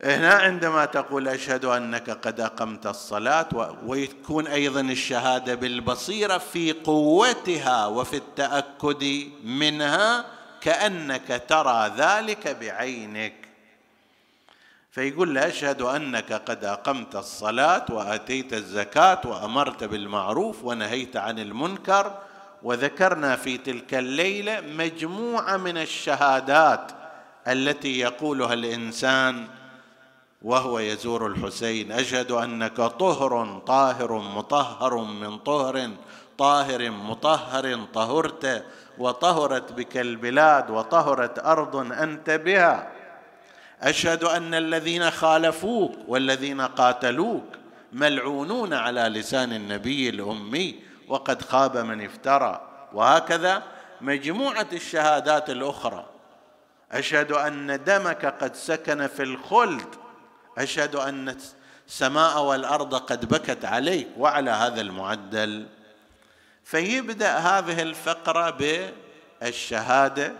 هنا 0.02 0.32
عندما 0.32 0.84
تقول 0.84 1.28
أشهد 1.28 1.64
أنك 1.64 2.10
قد 2.10 2.40
أقمت 2.40 2.86
الصلاة 2.86 3.76
ويكون 3.86 4.46
أيضا 4.46 4.80
الشهادة 4.80 5.54
بالبصيرة 5.54 6.38
في 6.38 6.72
قوتها 6.72 7.86
وفي 7.86 8.16
التأكد 8.16 9.28
منها 9.44 10.24
كأنك 10.60 11.42
ترى 11.48 11.92
ذلك 11.96 12.48
بعينك. 12.60 13.34
فيقول 14.90 15.34
له 15.34 15.48
أشهد 15.48 15.82
أنك 15.82 16.32
قد 16.32 16.64
أقمت 16.64 17.16
الصلاة 17.16 17.86
وآتيت 17.90 18.52
الزكاة 18.52 19.20
وأمرت 19.24 19.84
بالمعروف 19.84 20.64
ونهيت 20.64 21.16
عن 21.16 21.38
المنكر 21.38 22.18
وذكرنا 22.62 23.36
في 23.36 23.58
تلك 23.58 23.94
الليلة 23.94 24.60
مجموعة 24.60 25.56
من 25.56 25.78
الشهادات 25.78 26.92
التي 27.48 27.98
يقولها 27.98 28.54
الإنسان 28.54 29.46
وهو 30.42 30.78
يزور 30.78 31.26
الحسين. 31.26 31.92
أشهد 31.92 32.30
أنك 32.32 32.76
طهر 32.76 33.62
طاهر 33.66 34.12
مطهر 34.18 34.98
من 34.98 35.38
طهر 35.38 35.90
طاهر 36.38 36.90
مطهر 36.90 37.78
طهرت 37.94 38.64
وطهرت 38.98 39.72
بك 39.72 39.96
البلاد 39.96 40.70
وطهرت 40.70 41.38
أرض 41.38 41.76
أنت 41.92 42.30
بها. 42.30 42.90
أشهد 43.82 44.24
أن 44.24 44.54
الذين 44.54 45.10
خالفوك 45.10 45.92
والذين 46.08 46.60
قاتلوك 46.60 47.44
ملعونون 47.92 48.74
على 48.74 49.00
لسان 49.00 49.52
النبي 49.52 50.08
الأمي 50.08 50.82
وقد 51.08 51.42
خاب 51.42 51.76
من 51.76 52.04
افترى. 52.04 52.60
وهكذا 52.92 53.62
مجموعة 54.00 54.66
الشهادات 54.72 55.50
الأخرى. 55.50 56.06
أشهد 56.92 57.32
أن 57.32 57.84
دمك 57.84 58.26
قد 58.26 58.54
سكن 58.54 59.06
في 59.06 59.22
الخلد 59.22 59.94
أشهد 60.58 60.96
أن 60.96 61.36
السماء 61.88 62.42
والأرض 62.42 62.94
قد 62.94 63.28
بكت 63.28 63.64
عليك 63.64 64.08
وعلى 64.18 64.50
هذا 64.50 64.80
المعدل. 64.80 65.66
فيبدا 66.64 67.36
هذه 67.36 67.82
الفقرة 67.82 68.58
بالشهادة 69.40 70.32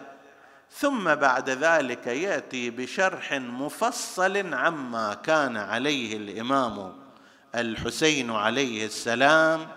ثم 0.73 1.15
بعد 1.15 1.51
ذلك 1.51 2.07
يأتي 2.07 2.71
بشرح 2.71 3.33
مفصل 3.33 4.55
عما 4.55 5.15
كان 5.15 5.57
عليه 5.57 6.17
الإمام 6.17 6.93
الحسين 7.55 8.31
عليه 8.31 8.87
السلام 8.87 9.69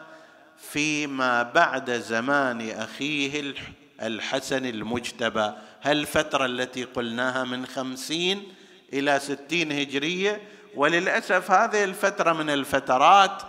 فيما 0.57 1.43
بعد 1.43 1.91
زمان 1.91 2.69
أخيه 2.69 3.53
الحسن 4.01 4.65
المجتبى. 4.65 5.51
هالفترة 5.81 6.45
التي 6.45 6.83
قلناها 6.83 7.43
من 7.43 7.65
خمسين 7.65 8.53
إلى 8.93 9.19
ستين 9.19 9.71
هجرية. 9.71 10.41
وللأسف 10.75 11.51
هذه 11.51 11.83
الفترة 11.83 12.33
من 12.33 12.49
الفترات 12.49 13.43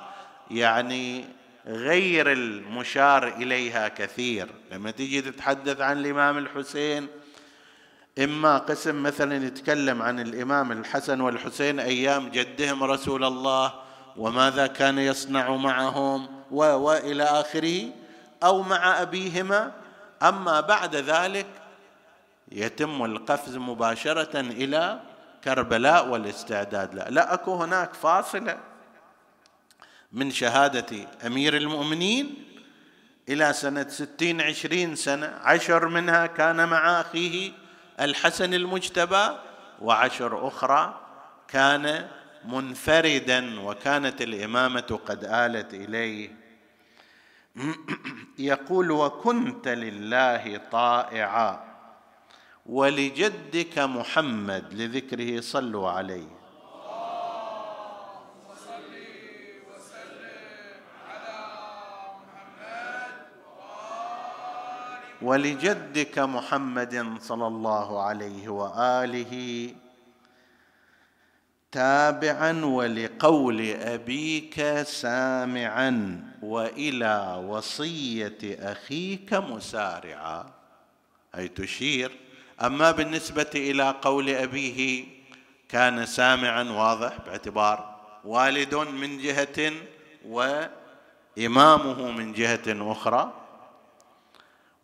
يعني 0.50 1.24
غير 1.66 2.32
المشار 2.32 3.28
إليها 3.28 3.88
كثير. 3.88 4.48
لما 4.72 4.90
تيجي 4.90 5.20
تتحدث 5.20 5.80
عن 5.80 5.98
الإمام 5.98 6.38
الحسين 6.38 7.08
إما 8.18 8.58
قسم 8.58 9.02
مثلا 9.02 9.46
يتكلم 9.46 10.02
عن 10.02 10.20
الإمام 10.20 10.72
الحسن 10.72 11.20
والحسين 11.20 11.80
أيام 11.80 12.28
جدهم 12.28 12.82
رسول 12.82 13.24
الله 13.24 13.74
وماذا 14.16 14.66
كان 14.66 14.98
يصنع 14.98 15.56
معهم 15.56 16.28
وإلى 16.50 17.22
آخره 17.22 17.82
أو 18.42 18.62
مع 18.62 19.02
أبيهما. 19.02 19.72
أما 20.22 20.60
بعد 20.60 20.96
ذلك 20.96 21.46
يتم 22.52 23.04
القفز 23.04 23.56
مباشرة 23.56 24.40
إلى 24.40 25.00
كربلاء 25.44 26.08
والاستعداد. 26.08 26.94
لا 26.94 27.10
لا 27.10 27.34
أكو 27.34 27.54
هناك 27.54 27.94
فاصلة 27.94 28.58
من 30.12 30.30
شهادة 30.30 31.08
أمير 31.26 31.56
المؤمنين 31.56 32.44
إلى 33.28 33.52
سنة 33.52 33.88
ستين 33.88 34.40
عشرين 34.40 34.96
سنة. 34.96 35.26
عشر 35.42 35.88
منها 35.88 36.26
كان 36.26 36.68
مع 36.68 37.00
أخيه 37.00 37.52
الحسن 38.00 38.54
المجتبى 38.54 39.28
وعشر 39.80 40.48
أخرى 40.48 41.00
كان 41.48 42.08
منفردا 42.44 43.60
وكانت 43.60 44.22
الإمامة 44.22 45.00
قد 45.06 45.24
آلت 45.24 45.74
إليه. 45.74 46.30
يقول 48.38 48.90
وكنت 48.90 49.68
لله 49.68 50.60
طائعا. 50.72 51.71
ولجدك 52.66 53.78
محمد 53.78 54.72
لذكره 54.72 55.40
صلوا 55.40 55.90
عليه. 55.90 56.42
ولجدك 65.22 66.18
محمد 66.18 67.16
صلى 67.20 67.46
الله 67.46 68.02
عليه 68.02 68.48
وآله 68.48 69.74
تابعا 71.72 72.64
ولقول 72.64 73.60
أبيك 73.70 74.82
سامعا 74.82 76.22
وإلى 76.42 77.44
وصية 77.48 78.38
أخيك 78.44 79.34
مسارعا. 79.34 80.50
أي 81.34 81.48
تشير؟ 81.48 82.31
أما 82.62 82.90
بالنسبة 82.90 83.50
إلى 83.54 83.94
قول 84.02 84.28
أبيه 84.28 85.04
كان 85.68 86.06
سامعا 86.06 86.62
واضح 86.62 87.18
باعتبار 87.26 87.96
والد 88.24 88.74
من 88.74 89.18
جهة 89.18 89.72
وإمامه 90.26 92.10
من 92.10 92.32
جهة 92.32 92.92
أخرى 92.92 93.32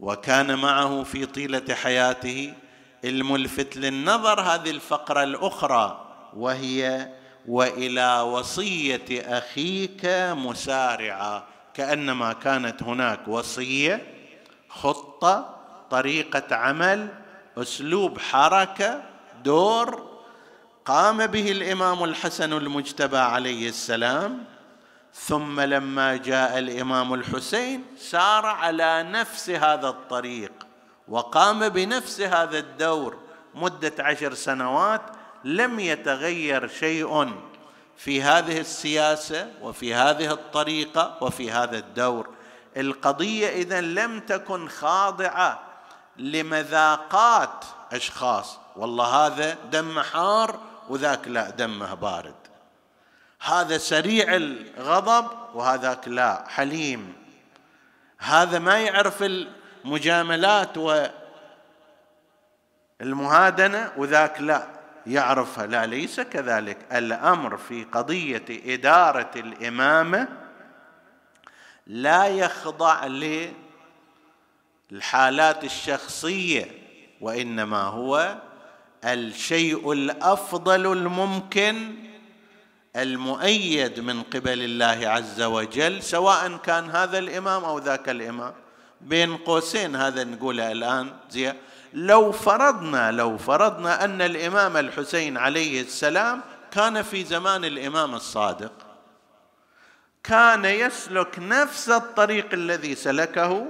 وكان 0.01 0.59
معه 0.59 1.03
في 1.03 1.27
طيلة 1.27 1.75
حياته 1.75 2.55
الملفت 3.05 3.77
للنظر 3.77 4.41
هذه 4.41 4.71
الفقرة 4.71 5.23
الأخرى 5.23 6.05
وهي 6.37 7.09
وإلى 7.49 8.21
وصية 8.21 9.39
أخيك 9.39 10.07
مسارعا 10.37 11.45
كأنما 11.75 12.33
كانت 12.33 12.83
هناك 12.83 13.29
وصية 13.29 14.07
خطة 14.69 15.57
طريقة 15.91 16.57
عمل 16.57 17.09
أسلوب 17.63 18.19
حركة 18.19 19.03
دور 19.45 20.09
قام 20.85 21.27
به 21.27 21.51
الإمام 21.51 22.05
الحسن 22.05 22.53
المجتبى 22.53 23.19
عليه 23.19 23.69
السلام 23.69 24.45
ثم 25.15 25.61
لما 25.61 26.17
جاء 26.17 26.59
الإمام 26.59 27.15
الحسين 27.15 27.85
سار 27.99 28.47
على 28.47 29.03
نفس 29.03 29.51
هذا 29.51 29.89
الطريق 29.89 30.53
وقام 31.09 31.69
بنفس 31.69 32.21
هذا 32.21 32.59
الدور 32.59 33.19
مدة 33.55 33.93
عشر 33.99 34.35
سنوات 34.35 35.03
لم 35.45 35.81
يتغير 35.81 36.69
شيء 36.69 37.33
في 37.97 38.23
هذه 38.23 38.61
السياسة 38.61 39.53
وفي 39.63 39.95
هذه 39.95 40.33
الطريقة 40.33 41.19
وفي 41.21 41.51
هذا 41.51 41.79
الدور. 41.79 42.29
القضية 42.77 43.49
اذا 43.49 43.81
لم 43.81 44.21
تكن 44.21 44.69
خاضعة 44.69 45.68
لمذاقات 46.19 47.65
أشخاص. 47.93 48.59
والله 48.77 49.27
هذا 49.27 49.57
دمه 49.73 50.03
حار 50.03 50.61
وذاك 50.89 51.29
لا 51.29 51.51
دمه 51.51 51.95
بارد. 51.95 52.35
هذا 53.41 53.79
سريع 53.79 54.37
الغضب 54.37 55.27
وهذاك 55.55 56.09
لا 56.09 56.45
حليم. 56.49 57.13
هذا 58.19 58.59
ما 58.59 58.79
يعرف 58.79 59.23
المجاملات 59.23 60.79
والمهادنة 63.01 63.93
وذاك 63.97 64.41
لا 64.41 64.67
يعرفها. 65.07 65.67
لا 65.67 65.87
ليس 65.87 66.21
كذلك. 66.21 66.79
الأمر 66.93 67.57
في 67.57 67.85
قضية 67.85 68.75
إدارة 68.75 69.31
الإمامة 69.37 70.29
لا 71.87 72.27
يخضع 72.27 73.07
للحالات 74.91 75.65
الشخصية 75.65 76.71
وإنما 77.21 77.83
هو 77.83 78.37
الشيء 79.05 79.93
الأفضل 79.93 80.93
الممكن 80.93 81.95
المؤيد 82.97 84.01
من 84.01 84.23
قبل 84.23 84.63
الله 84.63 85.09
عز 85.09 85.43
وجل 85.43 86.03
سواء 86.03 86.57
كان 86.57 86.91
هذا 86.91 87.19
الإمام 87.19 87.65
أو 87.65 87.79
ذاك 87.79 88.09
الإمام. 88.09 88.55
بين 89.01 89.37
قوسين 89.37 89.97
هذا 89.97 90.25
نقوله 90.25 90.73
الآن 90.73 91.11
زي 91.31 91.55
لو 91.95 92.33
فرضنا 92.33 93.13
لو 93.13 93.39
فرضنا 93.39 94.05
أن 94.05 94.23
الإمام 94.23 94.77
الحسين 94.77 95.37
عليه 95.37 95.81
السلام 95.81 96.41
كان 96.71 97.03
في 97.03 97.25
زمان 97.25 97.65
الإمام 97.65 98.15
الصادق 98.15 98.73
كان 100.25 100.65
يسلك 100.65 101.39
نفس 101.39 101.89
الطريق 101.89 102.47
الذي 102.53 102.95
سلكه 102.95 103.67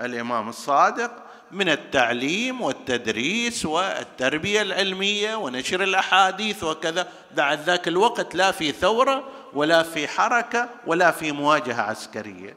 الإمام 0.00 0.48
الصادق 0.48 1.10
من 1.52 1.68
التعليم 1.68 2.60
والتدريس 2.62 3.66
والتربية 3.66 4.62
العلمية 4.62 5.36
ونشر 5.36 5.82
الأحاديث 5.82 6.64
وكذا. 6.64 7.08
بعد 7.36 7.60
ذاك 7.60 7.88
الوقت 7.88 8.34
لا 8.34 8.52
في 8.52 8.72
ثورة 8.72 9.24
ولا 9.52 9.82
في 9.82 10.08
حركة 10.08 10.68
ولا 10.86 11.10
في 11.10 11.32
مواجهة 11.32 11.82
عسكرية. 11.82 12.56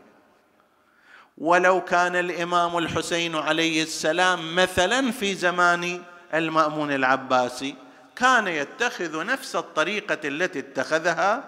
ولو 1.38 1.82
كان 1.82 2.16
الإمام 2.16 2.78
الحسين 2.78 3.36
عليه 3.36 3.84
السلام 3.84 4.56
مثلا 4.56 5.12
في 5.12 5.36
زمان 5.36 6.02
المأمون 6.34 6.92
العباسي 6.92 7.76
كان 8.16 8.48
يتخذ 8.48 9.26
نفس 9.26 9.56
الطريقة 9.56 10.28
التي 10.28 10.60
اتخذها 10.60 11.44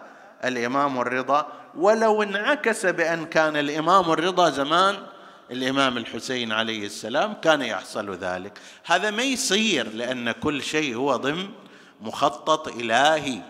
الإمام 0.45 0.99
الرضا. 0.99 1.47
ولو 1.77 2.23
انعكس 2.23 2.85
بأن 2.85 3.25
كان 3.25 3.57
الإمام 3.57 4.11
الرضا 4.11 4.49
زمان 4.49 4.97
الإمام 5.51 5.97
الحسين 5.97 6.51
عليه 6.51 6.85
السلام 6.85 7.33
كان 7.33 7.61
يحصل 7.61 8.15
ذلك. 8.15 8.59
هذا 8.85 9.11
ما 9.11 9.23
يصير 9.23 9.93
لأن 9.93 10.31
كل 10.31 10.63
شيء 10.63 10.95
هو 10.95 11.15
ضمن 11.15 11.49
مخطط 12.01 12.67
إلهي. 12.67 13.41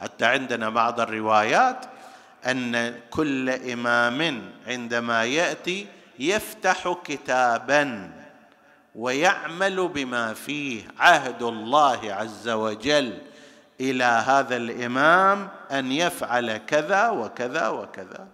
حتى 0.00 0.24
عندنا 0.24 0.68
بعض 0.68 1.00
الروايات 1.00 1.86
أن 2.46 3.00
كل 3.10 3.50
إمام 3.50 4.50
عندما 4.66 5.24
يأتي 5.24 5.86
يفتح 6.18 6.96
كتابا 7.04 8.12
ويعمل 8.94 9.88
بما 9.88 10.34
فيه 10.34 10.82
عهد 10.98 11.42
الله 11.42 12.14
عز 12.14 12.48
وجل 12.48 13.18
إلى 13.80 14.04
هذا 14.04 14.56
الإمام 14.56 15.48
أن 15.70 15.92
يفعل 15.92 16.56
كذا 16.56 17.08
وكذا 17.08 17.68
وكذا. 17.68 18.28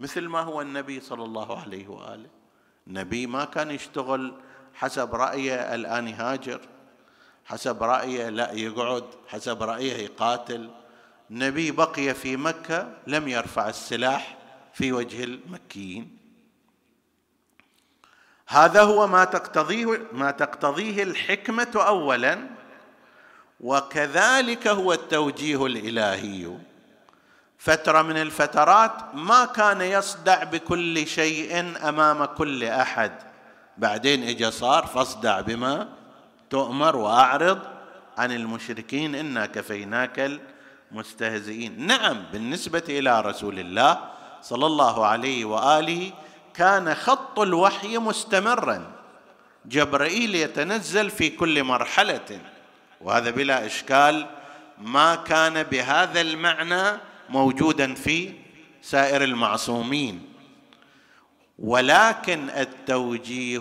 مثل 0.00 0.28
ما 0.28 0.40
هو 0.40 0.60
النبي 0.60 1.00
صلى 1.00 1.24
الله 1.24 1.60
عليه 1.60 1.88
وآله. 1.88 2.39
النبي 2.86 3.26
ما 3.26 3.44
كان 3.44 3.70
يشتغل 3.70 4.34
حسب 4.74 5.14
رأيه 5.14 5.74
الآن 5.74 6.08
يهاجر 6.08 6.60
حسب 7.44 7.82
رأيه 7.82 8.28
لا 8.28 8.52
يقعد 8.52 9.04
حسب 9.28 9.62
رأيه 9.62 9.92
يقاتل. 9.92 10.70
النبي 11.30 11.70
بقي 11.70 12.14
في 12.14 12.36
مكة 12.36 12.92
لم 13.06 13.28
يرفع 13.28 13.68
السلاح 13.68 14.38
في 14.74 14.92
وجه 14.92 15.24
المكيين. 15.24 16.18
هذا 18.46 18.82
هو 18.82 19.06
ما 19.06 19.24
تقتضيه 19.24 20.06
ما 20.12 20.30
تقتضيه 20.30 21.02
الحكمة 21.02 21.70
أولا 21.74 22.46
وكذلك 23.60 24.68
هو 24.68 24.92
التوجيه 24.92 25.66
الإلهي. 25.66 26.58
فترة 27.60 28.02
من 28.02 28.16
الفترات 28.16 28.92
ما 29.14 29.44
كان 29.44 29.80
يصدع 29.80 30.44
بكل 30.44 31.06
شيء 31.06 31.74
أمام 31.88 32.24
كل 32.24 32.64
أحد. 32.64 33.12
بعدين 33.78 34.24
اجى 34.24 34.50
صار 34.50 34.86
فاصدع 34.86 35.40
بما 35.40 35.88
تؤمر 36.50 36.96
وأعرض 36.96 37.58
عن 38.18 38.32
المشركين 38.32 39.14
إنا 39.14 39.46
كفيناك 39.46 40.40
المستهزئين. 40.92 41.86
نعم 41.86 42.24
بالنسبة 42.32 42.82
إلى 42.88 43.20
رسول 43.20 43.58
الله 43.58 43.98
صلى 44.42 44.66
الله 44.66 45.06
عليه 45.06 45.44
وآله 45.44 46.12
كان 46.54 46.94
خط 46.94 47.38
الوحي 47.38 47.98
مستمرا. 47.98 48.92
جبرائيل 49.66 50.34
يتنزل 50.34 51.10
في 51.10 51.30
كل 51.30 51.64
مرحلة 51.64 52.40
وهذا 53.00 53.30
بلا 53.30 53.66
إشكال 53.66 54.26
ما 54.78 55.14
كان 55.14 55.62
بهذا 55.62 56.20
المعنى 56.20 57.09
موجودا 57.30 57.94
في 57.94 58.32
سائر 58.82 59.24
المعصومين. 59.24 60.22
ولكن 61.58 62.50
التوجيه 62.50 63.60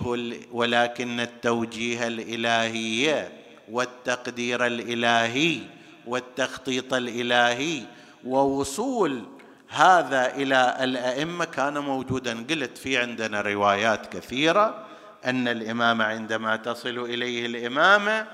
ولكن 0.51 1.19
التوجيه 1.19 2.07
الإلهي 2.07 3.27
والتقدير 3.71 4.65
الإلهي 4.65 5.59
والتخطيط 6.07 6.93
الإلهي 6.93 7.81
ووصول 8.25 9.23
هذا 9.69 10.35
إلى 10.35 10.77
الأئمة 10.81 11.45
كان 11.45 11.77
موجودا. 11.77 12.45
قلت 12.49 12.77
في 12.77 12.97
عندنا 12.97 13.41
روايات 13.41 14.13
كثيرة 14.13 14.85
أن 15.25 15.47
الإمام 15.47 16.01
عندما 16.01 16.55
تصل 16.55 16.99
إليه 16.99 17.45
الامامه 17.45 18.27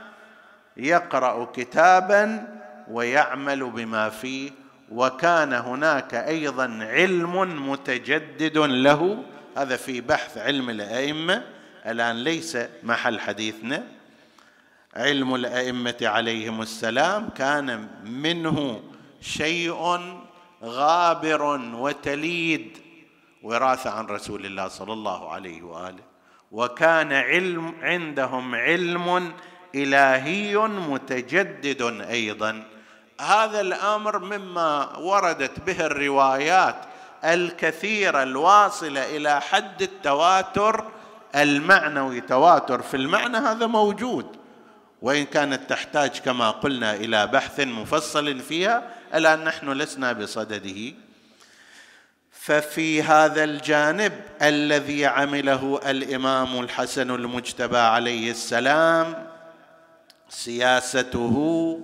يقرأ 0.78 1.45
كتابا 1.45 2.48
ويعمل 2.91 3.69
بما 3.69 4.10
فيه 4.10 4.52
وكان 4.91 5.54
هناك 5.54 6.13
أيضا 6.13 6.78
علم 6.82 7.69
متجدد 7.69 8.58
له. 8.58 9.24
هذا 9.58 9.76
في 9.76 10.02
بحث 10.02 10.38
علم 10.38 10.69
الأئمة. 10.69 11.43
الآن 11.86 12.24
ليس 12.24 12.58
محل 12.84 13.19
حديثنا. 13.19 13.84
علم 14.95 15.36
الأئمة 15.36 15.98
عليهم 16.02 16.62
السلام 16.62 17.30
كان 17.30 17.88
منه 18.06 18.84
شيء 19.21 20.00
غابر 20.63 21.43
وتليد 21.76 22.78
وراثة 23.43 23.89
عن 23.89 24.06
رسول 24.06 24.45
الله 24.45 24.67
صلى 24.67 24.93
الله 24.93 25.32
عليه 25.32 25.62
وآله. 25.62 26.04
وكان 26.52 27.13
علم 27.13 27.76
عندهم 27.82 28.56
علم 28.56 29.34
إلهي 29.76 30.58
متجدد 30.58 31.82
أيضا. 32.10 32.75
هذا 33.21 33.62
الأمر 33.62 34.19
مما 34.19 34.97
وردت 34.97 35.60
به 35.60 35.86
الروايات 35.86 36.75
الكثيرة 37.23 38.23
الواصلة 38.23 39.17
إلى 39.17 39.41
حد 39.41 39.82
التواتر 39.82 40.86
المعنوي. 41.36 42.21
تواتر 42.21 42.82
في 42.82 42.97
المعنى 42.97 43.38
هذا 43.38 43.67
موجود 43.67 44.25
وإن 45.01 45.25
كانت 45.25 45.69
تحتاج 45.69 46.19
كما 46.19 46.51
قلنا 46.51 46.93
إلى 46.93 47.28
بحث 47.28 47.60
مفصل 47.60 48.39
فيها 48.39 48.84
الآن 49.15 49.43
نحن 49.43 49.71
لسنا 49.71 50.13
بصدده. 50.13 50.93
ففي 52.32 53.04
هذا 53.04 53.43
الجانب 53.43 54.13
الذي 54.41 55.06
عمله 55.06 55.80
الإمام 55.86 56.60
الحسن 56.60 57.12
المجتبى 57.12 57.78
عليه 57.78 58.32
السلام 58.32 59.28
سياسته 60.30 61.80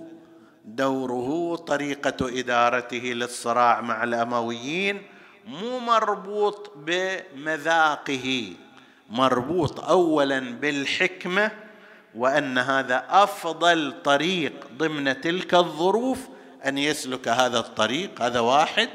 دوره 0.64 1.56
طريقة 1.56 2.38
إدارته 2.38 2.98
للصراع 2.98 3.80
مع 3.80 4.04
الأمويين 4.04 5.02
مو 5.46 5.78
مربوط 5.78 6.72
بمذاقه. 6.76 8.52
مربوط 9.10 9.80
اولا 9.80 10.40
بالحكمة 10.40 11.50
وأن 12.14 12.58
هذا 12.58 13.04
أفضل 13.10 13.94
طريق 14.04 14.52
ضمن 14.78 15.20
تلك 15.20 15.54
الظروف 15.54 16.18
أن 16.66 16.78
يسلك 16.78 17.28
هذا 17.28 17.58
الطريق 17.58 18.22
هذا 18.22 18.40
واحد. 18.40 18.88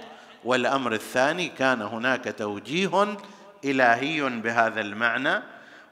والأمر 0.45 0.93
الثاني 0.93 1.47
كان 1.47 1.81
هناك 1.81 2.35
توجيه 2.37 3.17
إلهي 3.65 4.21
بهذا 4.21 4.81
المعنى. 4.81 5.43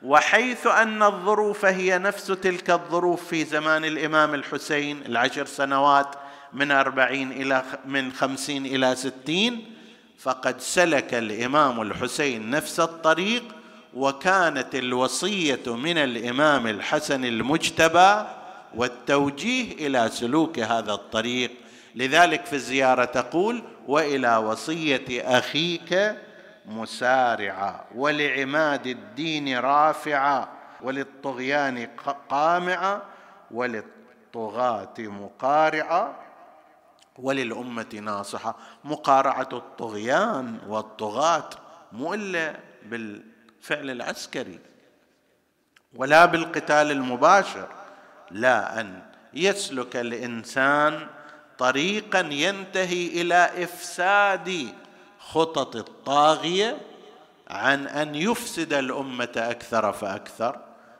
وحيث 0.05 0.67
أن 0.67 1.03
الظروف 1.03 1.65
هي 1.65 1.97
نفس 1.97 2.27
تلك 2.27 2.69
الظروف 2.69 3.27
في 3.27 3.45
زمان 3.45 3.85
الإمام 3.85 4.33
الحسين 4.33 5.01
العشر 5.05 5.45
سنوات 5.45 6.07
من 6.53 6.71
أربعين 6.71 7.31
إلى 7.31 7.63
من 7.85 8.11
خمسين 8.11 8.65
إلى 8.65 8.95
ستين 8.95 9.65
فقد 10.19 10.61
سلك 10.61 11.13
الإمام 11.13 11.81
الحسين 11.81 12.49
نفس 12.49 12.79
الطريق 12.79 13.43
وكانت 13.93 14.75
الوصية 14.75 15.75
من 15.75 15.97
الإمام 15.97 16.67
الحسن 16.67 17.25
المجتبى 17.25 18.25
والتوجيه 18.75 19.87
إلى 19.87 20.09
سلوك 20.13 20.59
هذا 20.59 20.93
الطريق. 20.93 21.51
لذلك 21.95 22.45
في 22.45 22.53
الزيارة 22.53 23.05
تقول 23.05 23.63
وإلى 23.87 24.37
وصية 24.37 25.37
أخيك 25.37 26.15
مسارعا 26.67 27.85
ولعماد 27.95 28.87
الدين 28.87 29.57
رافعا 29.59 30.47
وللطغيان 30.81 31.87
قامعا 32.29 33.01
وللطغاة 33.51 34.93
مقارعا 34.99 36.15
وللأمة 37.19 37.99
ناصحة 38.01 38.55
مقارعة 38.83 39.49
الطغيان 39.53 40.59
والطغاة 40.67 41.49
مو 41.91 42.13
إلا 42.13 42.55
بالفعل 42.85 43.89
العسكري 43.89 44.59
ولا 45.95 46.25
بالقتال 46.25 46.91
المباشر. 46.91 47.67
لا 48.31 48.81
أن 48.81 49.01
يسلك 49.33 49.95
الإنسان 49.95 51.07
طريقا 51.57 52.19
ينتهي 52.19 53.07
إلى 53.21 53.63
إفساد 53.63 54.73
خطط 55.31 55.75
الطاغية 55.75 56.77
عن 57.47 57.87
أن 57.87 58.15
يفسد 58.15 58.73
الأمة 58.73 59.31
أكثر 59.37 59.93
فأكثر 59.93 60.59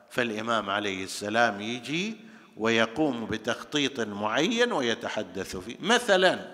فالإمام 0.09 0.69
عليه 0.69 1.03
السلام 1.03 1.61
يجي 1.61 2.17
ويقوم 2.57 3.25
بتخطيط 3.25 3.99
معين 3.99 4.71
ويتحدث 4.71 5.57
فيه. 5.57 5.75
مثلا 5.79 6.51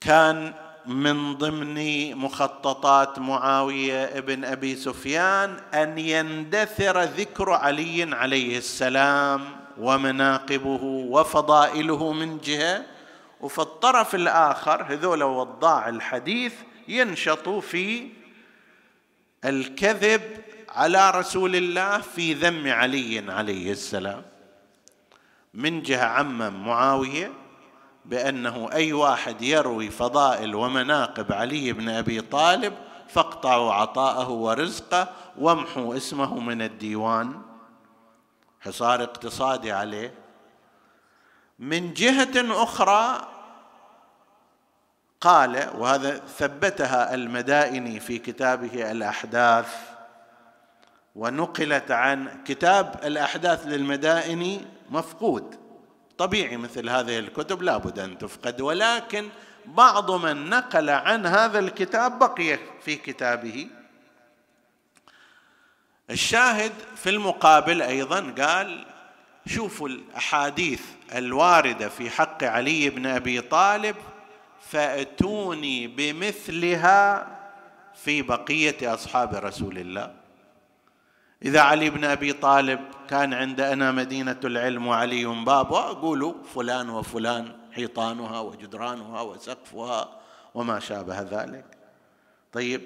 كان 0.00 0.54
من 0.86 1.34
ضمن 1.34 2.14
مخططات 2.16 3.18
معاوية 3.18 4.04
ابن 4.04 4.44
أبي 4.44 4.76
سفيان 4.76 5.56
أن 5.74 5.98
يندثر 5.98 7.02
ذكر 7.02 7.50
علي 7.50 8.14
عليه 8.14 8.58
السلام 8.58 9.44
ومناقبه 9.78 10.82
وفضائله 10.84 12.12
من 12.12 12.38
جهة 12.38 12.91
وفي 13.42 13.58
الطرف 13.58 14.14
الآخر 14.14 14.82
هذول 14.82 15.22
وضاع 15.22 15.88
الحديث 15.88 16.54
ينشطوا 16.88 17.60
في 17.60 18.08
الكذب 19.44 20.22
على 20.68 21.10
رسول 21.10 21.56
الله 21.56 21.98
في 21.98 22.34
ذم 22.34 22.68
علي 22.72 23.32
عليه 23.32 23.72
السلام. 23.72 24.22
من 25.54 25.82
جهة 25.82 26.04
عمم 26.04 26.66
معاوية 26.66 27.32
بأنه 28.04 28.72
أي 28.72 28.92
واحد 28.92 29.42
يروي 29.42 29.90
فضائل 29.90 30.54
ومناقب 30.54 31.32
علي 31.32 31.72
بن 31.72 31.88
أبي 31.88 32.20
طالب 32.20 32.74
فاقطعوا 33.08 33.72
عطاءه 33.72 34.30
ورزقه 34.30 35.08
وامحوا 35.38 35.96
اسمه 35.96 36.40
من 36.40 36.62
الديوان. 36.62 37.42
حصار 38.60 39.02
اقتصادي 39.02 39.72
عليه. 39.72 40.14
من 41.58 41.94
جهة 41.94 42.62
أخرى 42.62 43.31
قال 45.22 45.70
وهذا 45.74 46.18
ثبتها 46.38 47.14
المدائني 47.14 48.00
في 48.00 48.18
كتابه 48.18 48.90
الأحداث 48.90 49.74
ونقلت 51.16 51.90
عن 51.90 52.42
كتاب 52.44 53.00
الأحداث 53.04 53.66
للمدائني 53.66 54.60
مفقود. 54.90 55.54
طبيعي 56.18 56.56
مثل 56.56 56.88
هذه 56.88 57.18
الكتب 57.18 57.62
لابد 57.62 57.98
أن 57.98 58.18
تفقد 58.18 58.60
ولكن 58.60 59.28
بعض 59.66 60.10
من 60.10 60.50
نقل 60.50 60.90
عن 60.90 61.26
هذا 61.26 61.58
الكتاب 61.58 62.18
بقي 62.18 62.58
في 62.84 62.96
كتابه. 62.96 63.68
الشاهد 66.10 66.72
في 66.96 67.10
المقابل 67.10 67.82
أيضا 67.82 68.34
قال 68.38 68.86
شوفوا 69.46 69.88
الأحاديث 69.88 70.82
الواردة 71.14 71.88
في 71.88 72.10
حق 72.10 72.44
علي 72.44 72.90
بن 72.90 73.06
أبي 73.06 73.40
طالب 73.40 73.96
فأتوني 74.72 75.86
بمثلها 75.86 77.26
في 77.94 78.22
بقية 78.22 78.94
أصحاب 78.94 79.34
رسول 79.34 79.78
الله. 79.78 80.14
إذا 81.42 81.60
علي 81.60 81.90
بن 81.90 82.04
أبي 82.04 82.32
طالب 82.32 82.80
كان 83.08 83.34
عندنا 83.34 83.92
مدينة 83.92 84.40
العلم 84.44 84.86
وعلي 84.86 85.24
بابها 85.24 85.90
أقول 85.90 86.34
فلان 86.54 86.90
وفلان 86.90 87.56
حيطانها 87.72 88.40
وجدرانها 88.40 89.20
وسقفها 89.20 90.20
وما 90.54 90.80
شابه 90.80 91.20
ذلك. 91.20 91.64
طيب 92.52 92.80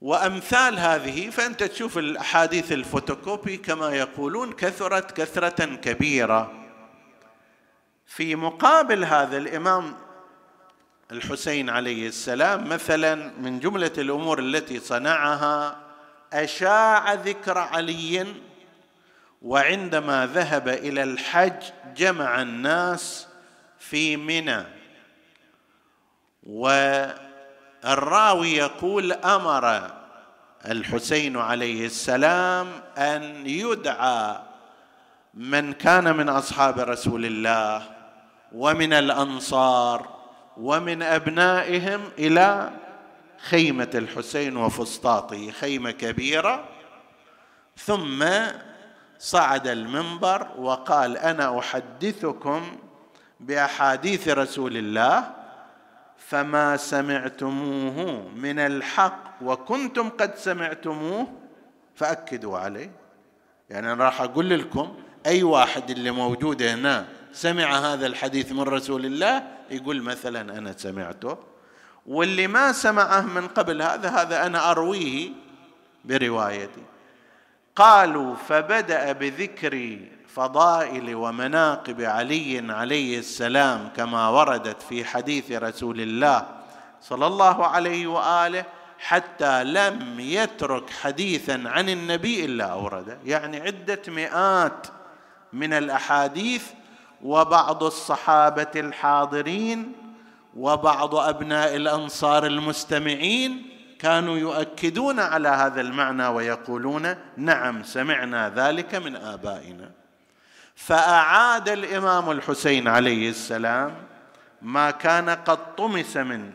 وأمثال 0.00 0.78
هذه 0.78 1.30
فأنت 1.30 1.62
تشوف 1.62 1.98
الأحاديث 1.98 2.72
الفوتوكوبي 2.72 3.56
كما 3.56 3.90
يقولون 3.90 4.52
كثرت 4.52 5.10
كثرة 5.20 5.64
كبيرة. 5.64 6.59
في 8.10 8.36
مقابل 8.36 9.04
هذا 9.04 9.36
الإمام 9.36 9.96
الحسين 11.12 11.70
عليه 11.70 12.08
السلام 12.08 12.68
مثلا 12.68 13.14
من 13.14 13.60
جملة 13.60 13.92
الأمور 13.98 14.38
التي 14.38 14.80
صنعها 14.80 15.76
أشاع 16.32 17.14
ذكر 17.14 17.58
علي 17.58 18.34
وعندما 19.42 20.26
ذهب 20.26 20.68
إلى 20.68 21.02
الحج 21.02 21.62
جمع 21.96 22.42
الناس 22.42 23.28
في 23.78 24.16
منى. 24.16 24.64
والراوي 26.42 28.52
يقول 28.52 29.12
أمر 29.12 29.90
الحسين 30.66 31.36
عليه 31.36 31.86
السلام 31.86 32.66
أن 32.98 33.46
يدعى 33.46 34.38
من 35.34 35.72
كان 35.72 36.16
من 36.16 36.28
أصحاب 36.28 36.78
رسول 36.78 37.24
الله. 37.24 37.99
ومن 38.54 38.92
الأنصار 38.92 40.08
ومن 40.56 41.02
أبنائهم 41.02 42.00
إلى 42.18 42.70
خيمة 43.38 43.90
الحسين 43.94 44.56
وفسطاطه 44.56 45.50
خيمة 45.50 45.90
كبيرة. 45.90 46.64
ثم 47.76 48.24
صعد 49.18 49.68
المنبر 49.68 50.48
وقال 50.58 51.18
أنا 51.18 51.58
أحدثكم 51.58 52.76
بأحاديث 53.40 54.28
رسول 54.28 54.76
الله 54.76 55.30
فما 56.16 56.76
سمعتموه 56.76 58.28
من 58.36 58.58
الحق 58.58 59.24
وكنتم 59.42 60.08
قد 60.08 60.34
سمعتموه 60.36 61.26
فأكدوا 61.94 62.58
عليه. 62.58 62.90
يعني 63.70 63.92
أنا 63.92 64.04
راح 64.04 64.20
أقول 64.20 64.50
لكم 64.50 64.96
أي 65.26 65.42
واحد 65.42 65.90
اللي 65.90 66.10
موجود 66.10 66.62
هنا 66.62 67.06
سمع 67.32 67.78
هذا 67.78 68.06
الحديث 68.06 68.52
من 68.52 68.62
رسول 68.62 69.06
الله 69.06 69.42
يقول 69.70 70.02
مثلا 70.02 70.58
أنا 70.58 70.72
سمعته 70.72 71.38
واللي 72.06 72.46
ما 72.46 72.72
سمعه 72.72 73.20
من 73.20 73.48
قبل 73.48 73.82
هذا 73.82 74.08
هذا 74.08 74.46
أنا 74.46 74.70
أرويه 74.70 75.30
بروايتي. 76.04 76.82
قالوا 77.76 78.34
فبدأ 78.34 79.12
بذكر 79.12 79.98
فضائل 80.34 81.14
ومناقب 81.14 82.00
علي 82.00 82.72
عليه 82.72 83.18
السلام 83.18 83.88
كما 83.96 84.28
وردت 84.28 84.82
في 84.82 85.04
حديث 85.04 85.52
رسول 85.52 86.00
الله 86.00 86.46
صلى 87.00 87.26
الله 87.26 87.66
عليه 87.66 88.06
وآله 88.06 88.64
حتى 88.98 89.64
لم 89.64 90.20
يترك 90.20 90.90
حديثا 90.90 91.62
عن 91.66 91.88
النبي 91.88 92.44
إلا 92.44 92.64
أورده. 92.64 93.18
يعني 93.24 93.60
عدة 93.60 94.02
مئات 94.08 94.86
من 95.52 95.72
الأحاديث 95.72 96.64
وبعض 97.22 97.84
الصحابة 97.84 98.70
الحاضرين 98.76 99.92
وبعض 100.56 101.14
أبناء 101.14 101.76
الأنصار 101.76 102.46
المستمعين 102.46 103.66
كانوا 103.98 104.38
يؤكدون 104.38 105.20
على 105.20 105.48
هذا 105.48 105.80
المعنى 105.80 106.26
ويقولون 106.26 107.14
نعم 107.36 107.82
سمعنا 107.82 108.52
ذلك 108.56 108.94
من 108.94 109.16
آبائنا. 109.16 109.90
فأعاد 110.74 111.68
الإمام 111.68 112.30
الحسين 112.30 112.88
عليه 112.88 113.30
السلام 113.30 113.94
ما 114.62 114.90
كان 114.90 115.28
قد 115.30 115.74
طمس 115.76 116.16
من 116.16 116.52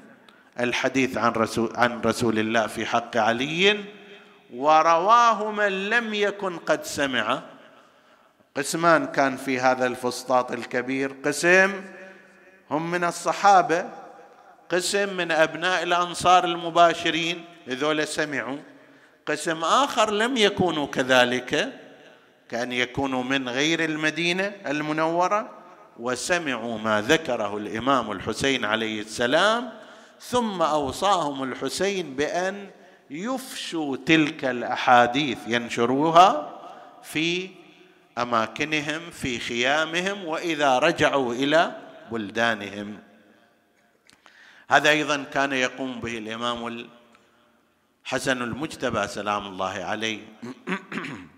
الحديث 0.59 1.17
عن 1.17 1.31
رسول, 1.31 1.73
عن 1.75 2.01
رسول 2.01 2.39
الله 2.39 2.67
في 2.67 2.85
حق 2.85 3.17
علي 3.17 3.83
ورواه 4.53 5.51
من 5.51 5.89
لم 5.89 6.13
يكن 6.13 6.57
قد 6.57 6.83
سمع 6.83 7.41
قسمان 8.57 9.05
كان 9.05 9.37
في 9.37 9.59
هذا 9.59 9.87
الفسطاط 9.87 10.51
الكبير. 10.51 11.15
قسم 11.25 11.81
هم 12.71 12.91
من 12.91 13.03
الصحابة 13.03 13.89
قسم 14.69 15.17
من 15.17 15.31
أبناء 15.31 15.83
الأنصار 15.83 16.43
المباشرين 16.45 17.45
هذول 17.67 18.07
سمعوا. 18.07 18.57
قسم 19.25 19.63
آخر 19.63 20.11
لم 20.11 20.37
يكونوا 20.37 20.87
كذلك 20.87 21.73
كان 22.49 22.71
يكونوا 22.71 23.23
من 23.23 23.49
غير 23.49 23.85
المدينة 23.85 24.51
المنورة 24.67 25.49
وسمعوا 25.99 26.77
ما 26.77 27.01
ذكره 27.01 27.57
الإمام 27.57 28.11
الحسين 28.11 28.65
عليه 28.65 29.01
السلام 29.01 29.69
ثم 30.19 30.61
أوصاهم 30.61 31.43
الحسين 31.43 32.15
بأن 32.15 32.67
يفشوا 33.09 33.97
تلك 34.05 34.45
الأحاديث 34.45 35.37
ينشروها 35.47 36.59
في 37.03 37.49
أماكنهم 38.17 39.11
في 39.11 39.39
خيامهم 39.39 40.25
وإذا 40.25 40.79
رجعوا 40.79 41.33
إلى 41.33 41.81
بلدانهم. 42.11 42.99
هذا 44.69 44.89
أيضا 44.89 45.23
كان 45.23 45.53
يقوم 45.53 45.99
به 45.99 46.17
الإمام 46.17 46.87
الحسن 48.05 48.41
المجتبى 48.41 49.07
سلام 49.07 49.47
الله 49.47 49.83
عليه. 49.83 50.19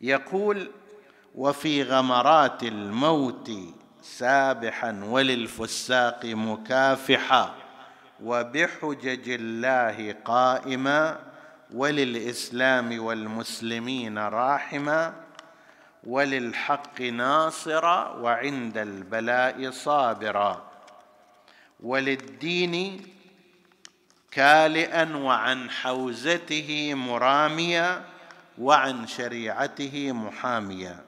يقول 0.00 0.70
وفي 1.34 1.82
غمرات 1.82 2.62
الموت 2.62 3.50
سابحا 4.02 5.00
وللفساق 5.04 6.24
مكافحا 6.24 7.54
وبحجج 8.22 9.30
الله 9.30 10.12
قائما 10.24 11.20
وللإسلام 11.74 13.04
والمسلمين 13.04 14.18
راحما 14.18 15.23
وللحق 16.06 17.00
ناصرا 17.00 18.08
وعند 18.08 18.78
البلاء 18.78 19.70
صابرا. 19.70 20.70
وللدين 21.80 23.06
كالئا 24.30 25.16
وعن 25.16 25.70
حوزته 25.70 26.94
مراميا 26.94 28.04
وعن 28.58 29.06
شريعته 29.06 30.12
محاميا. 30.12 31.04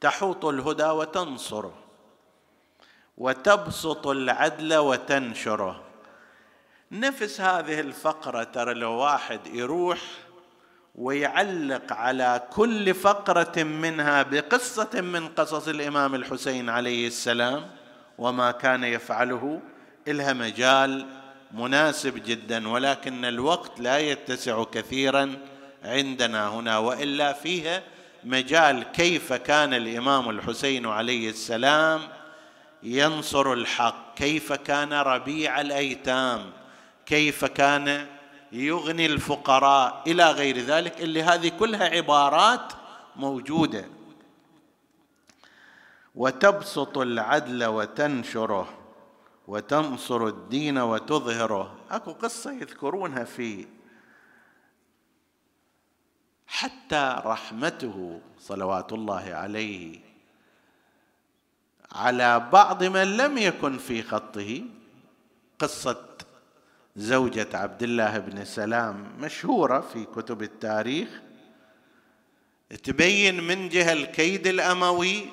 تحوط 0.00 0.44
الهدى 0.44 0.84
وتنصره 0.84 1.74
وتبسط 3.18 4.06
العدل 4.06 4.76
وتنشره 4.76 5.84
نفس 6.92 7.40
هذه 7.40 7.80
الفقرة 7.80 8.42
ترى 8.44 8.74
لو 8.74 8.92
واحد 8.92 9.46
يروح 9.46 9.98
ويعلق 10.94 11.92
على 11.92 12.42
كل 12.52 12.94
فقرة 12.94 13.62
منها 13.62 14.22
بقصة 14.22 15.00
من 15.00 15.28
قصص 15.28 15.68
الإمام 15.68 16.14
الحسين 16.14 16.68
عليه 16.68 17.06
السلام 17.06 17.70
وما 18.18 18.50
كان 18.50 18.84
يفعله 18.84 19.60
إلها 20.08 20.32
مجال 20.32 21.06
مناسب 21.52 22.22
جدا 22.26 22.68
ولكن 22.68 23.24
الوقت 23.24 23.80
لا 23.80 23.98
يتسع 23.98 24.64
كثيرا 24.64 25.36
عندنا 25.84 26.48
هنا 26.48 26.78
وإلا 26.78 27.32
فيها 27.32 27.82
مجال 28.24 28.82
كيف 28.82 29.32
كان 29.32 29.74
الإمام 29.74 30.30
الحسين 30.30 30.86
عليه 30.86 31.30
السلام 31.30 32.00
ينصر 32.82 33.52
الحق 33.52 34.14
كيف 34.14 34.52
كان 34.52 34.92
ربيع 34.92 35.60
الأيتام 35.60 36.50
كيف 37.06 37.44
كان 37.44 38.06
يغني 38.52 39.06
الفقراء 39.06 40.02
إلى 40.06 40.30
غير 40.30 40.58
ذلك 40.58 41.00
اللي 41.00 41.22
هذه 41.22 41.48
كلها 41.48 41.84
عبارات 41.84 42.72
موجودة. 43.16 43.84
وتبسط 46.14 46.98
العدل 46.98 47.64
وتنشره 47.64 48.78
وتنصر 49.48 50.26
الدين 50.26 50.78
وتظهره. 50.78 51.76
أكو 51.90 52.12
قصة 52.12 52.52
يذكرونها 52.52 53.24
في 53.24 53.66
حتى 56.46 57.22
رحمته 57.24 58.20
صلوات 58.38 58.92
الله 58.92 59.34
عليه. 59.34 60.10
على 61.92 62.48
بعض 62.52 62.84
من 62.84 63.16
لم 63.16 63.38
يكن 63.38 63.78
في 63.78 64.02
خطه 64.02 64.62
قصة 65.58 66.09
زوجة 66.96 67.48
عبد 67.54 67.82
الله 67.82 68.18
بن 68.18 68.44
سلام 68.44 69.12
مشهورة 69.18 69.80
في 69.80 70.04
كتب 70.04 70.42
التاريخ 70.42 71.08
تبين 72.84 73.42
من 73.42 73.68
جهة 73.68 73.92
الكيد 73.92 74.46
الأموي 74.46 75.26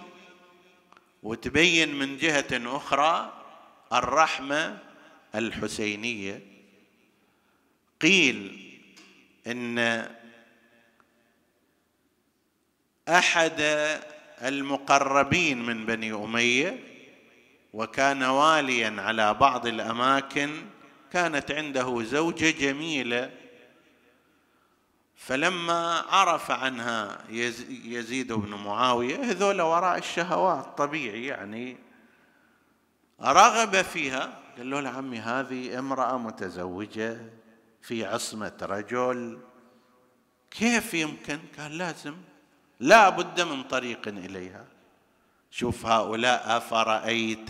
وتبين 1.23 1.95
من 1.95 2.17
جهة 2.17 2.77
أخرى 2.77 3.33
الرحمة 3.93 4.77
الحسينية. 5.35 6.41
قيل 8.01 8.63
إن 9.47 10.07
أحد 13.09 13.61
المقربين 14.41 15.65
من 15.65 15.85
بني 15.85 16.13
أمية 16.13 16.79
وكان 17.73 18.23
واليا 18.23 19.01
على 19.01 19.33
بعض 19.33 19.67
الأماكن 19.67 20.49
كانت 21.13 21.51
عنده 21.51 22.03
زوجة 22.03 22.51
جميلة 22.51 23.31
فلما 25.15 25.99
عرف 26.09 26.51
عنها 26.51 27.17
يزيد 27.69 28.33
بن 28.33 28.49
معاوية 28.49 29.23
هذول 29.23 29.61
وراء 29.61 29.97
الشهوات 29.97 30.77
طبيعي 30.77 31.25
يعني 31.25 31.77
رغب 33.21 33.81
فيها 33.81 34.39
قال 34.57 34.69
له 34.69 34.89
عمي 34.89 35.19
هذه 35.19 35.79
امرأة 35.79 36.17
متزوجة 36.17 37.17
في 37.81 38.05
عصمة 38.05 38.57
رجل 38.61 39.39
كيف 40.51 40.93
يمكن؟ 40.93 41.39
قال 41.59 41.77
لازم 41.77 42.15
لا 42.79 43.09
بد 43.09 43.41
من 43.41 43.63
طريق 43.63 44.07
إليها. 44.07 44.65
شوف 45.51 45.85
هؤلاء 45.85 46.57
أفرأيت 46.57 47.49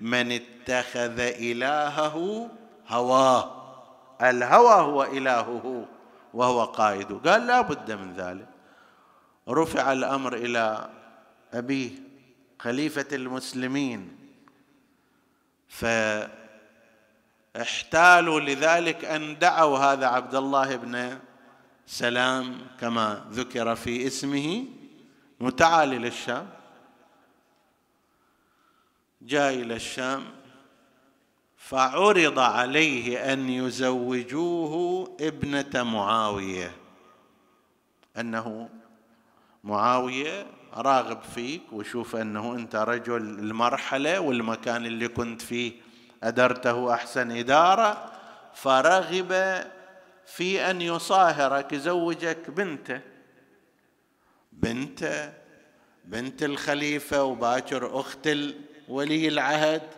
من 0.00 0.32
اتخذ 0.32 1.20
إلهه 1.20 2.50
هواه. 2.88 3.54
الهوى 4.22 4.74
هو 4.74 5.04
إلهه 5.04 5.86
وهو 6.34 6.64
قائده 6.64 7.16
قال 7.30 7.46
لا 7.46 7.60
بد 7.60 7.92
من 7.92 8.14
ذلك. 8.14 8.48
رفع 9.48 9.92
الأمر 9.92 10.34
إلى 10.34 10.90
أبيه 11.54 11.90
خليفة 12.58 13.06
المسلمين. 13.12 14.18
فاحتالوا 17.54 18.40
لذلك 18.40 19.04
أن 19.04 19.38
دعوا 19.38 19.78
هذا 19.78 20.06
عبد 20.06 20.34
الله 20.34 20.76
بن 20.76 21.18
سلام 21.86 22.66
كما 22.80 23.24
ذكر 23.30 23.74
في 23.74 24.06
اسمه 24.06 24.64
متعال 25.40 25.92
إلى 25.92 26.08
الشام 26.08 26.48
جاء 29.22 29.54
إلى 29.54 29.74
الشام 29.74 30.24
فعرض 31.68 32.38
عليه 32.38 33.32
أن 33.32 33.48
يزوجوه 33.48 35.16
ابنة 35.20 35.82
معاوية. 35.82 36.72
أنه 38.18 38.68
معاوية 39.64 40.46
راغب 40.74 41.22
فيك 41.22 41.62
وشوف 41.72 42.16
أنه 42.16 42.54
أنت 42.54 42.76
رجل 42.76 43.16
المرحلة 43.16 44.20
والمكان 44.20 44.86
اللي 44.86 45.08
كنت 45.08 45.42
فيه 45.42 45.72
أدرته 46.22 46.94
أحسن 46.94 47.30
إدارة 47.30 48.12
فرغب 48.54 49.62
في 50.26 50.70
أن 50.70 50.82
يصاهرك 50.82 51.72
يزوجك 51.72 52.50
بنته. 52.50 53.00
بنته 54.52 55.32
بنت 56.04 56.42
الخليفة 56.42 57.24
وباكر 57.24 58.00
أخت 58.00 58.28
ولي 58.88 59.28
العهد. 59.28 59.97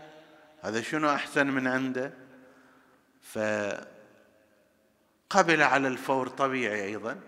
هذا 0.62 0.80
شنو 0.80 1.10
أحسن 1.10 1.46
من 1.46 1.66
عنده؟ 1.66 2.12
فقبل 3.22 3.88
على 5.62 5.88
الفور 5.88 6.28
طبيعي 6.28 6.84
أيضا 6.84 7.20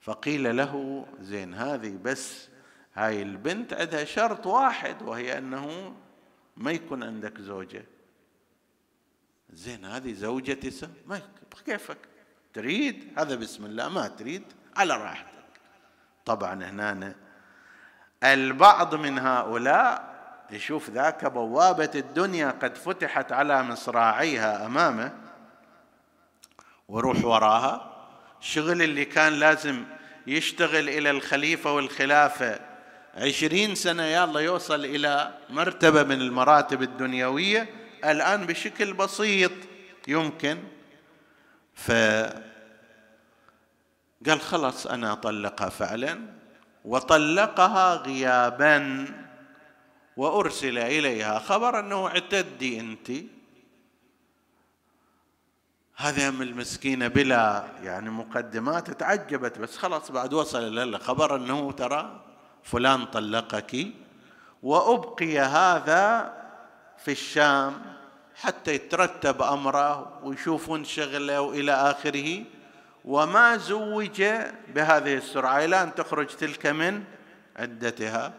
فقيل 0.00 0.56
له 0.56 1.06
زين 1.20 1.54
هذه 1.54 1.98
بس 2.02 2.48
هاي 2.94 3.22
البنت 3.22 3.72
عندها 3.72 4.04
شرط 4.04 4.46
واحد 4.46 5.02
وهي 5.02 5.38
أنه 5.38 5.96
ما 6.56 6.70
يكون 6.70 7.02
عندك 7.02 7.40
زوجة. 7.40 7.84
زين 9.50 9.84
هذه 9.84 10.12
زوجتي 10.12 10.88
ما 11.06 11.20
كيفك 11.66 11.98
تريد؟ 12.54 13.12
هذا 13.18 13.34
بسم 13.34 13.66
الله 13.66 13.88
ما 13.88 14.08
تريد؟ 14.08 14.42
على 14.76 14.96
راحتك. 14.96 15.60
طبعا 16.24 16.64
هنا 16.64 17.14
البعض 18.24 18.94
من 18.94 19.18
هؤلاء 19.18 20.11
يشوف 20.52 20.90
ذاك 20.90 21.24
بوابة 21.24 21.90
الدنيا 21.94 22.50
قد 22.62 22.76
فتحت 22.76 23.32
على 23.32 23.62
مصراعيها 23.62 24.66
أمامه 24.66 25.12
وروح 26.88 27.24
وراها. 27.24 27.92
الشغل 28.40 28.82
اللي 28.82 29.04
كان 29.04 29.32
لازم 29.32 29.84
يشتغل 30.26 30.88
إلى 30.88 31.10
الخليفة 31.10 31.72
والخلافة 31.72 32.60
عشرين 33.14 33.74
سنة 33.74 34.02
يلا 34.02 34.40
يوصل 34.40 34.84
إلى 34.84 35.34
مرتبة 35.50 36.02
من 36.02 36.20
المراتب 36.20 36.82
الدنيوية. 36.82 37.68
الآن 38.04 38.46
بشكل 38.46 38.92
بسيط 38.92 39.52
يمكن. 40.08 40.58
ف 41.74 41.92
قال 44.26 44.40
خلاص 44.40 44.86
أنا 44.86 45.12
أطلقها 45.12 45.68
فعلا 45.68 46.20
وطلقها 46.84 47.94
غيابا. 47.94 49.06
وأرسل 50.16 50.78
إليها 50.78 51.38
خبر 51.38 51.78
أنه 51.78 52.06
اعتدي 52.06 52.80
أنت. 52.80 53.10
هذه 55.96 56.28
أم 56.28 56.42
المسكينة 56.42 57.08
بلا 57.08 57.64
يعني 57.82 58.10
مقدمات 58.10 58.90
تعجبت 58.90 59.58
بس 59.58 59.76
خلاص 59.76 60.10
بعد 60.10 60.34
وصل 60.34 60.74
لها 60.90 60.98
خبر 60.98 61.36
أنه 61.36 61.72
ترى 61.72 62.20
فلان 62.62 63.04
طلقك 63.04 63.86
وأبقي 64.62 65.38
هذا 65.38 66.34
في 67.04 67.12
الشام 67.12 67.82
حتى 68.34 68.74
يترتب 68.74 69.42
أمره 69.42 70.20
ويشوفون 70.22 70.84
شغله 70.84 71.40
وإلى 71.40 71.72
آخره. 71.72 72.44
وما 73.04 73.56
زوج 73.56 74.22
بهذه 74.74 75.14
السرعة 75.14 75.64
إلى 75.64 75.82
أن 75.82 75.94
تخرج 75.94 76.26
تلك 76.26 76.66
من 76.66 77.04
عدتها. 77.56 78.32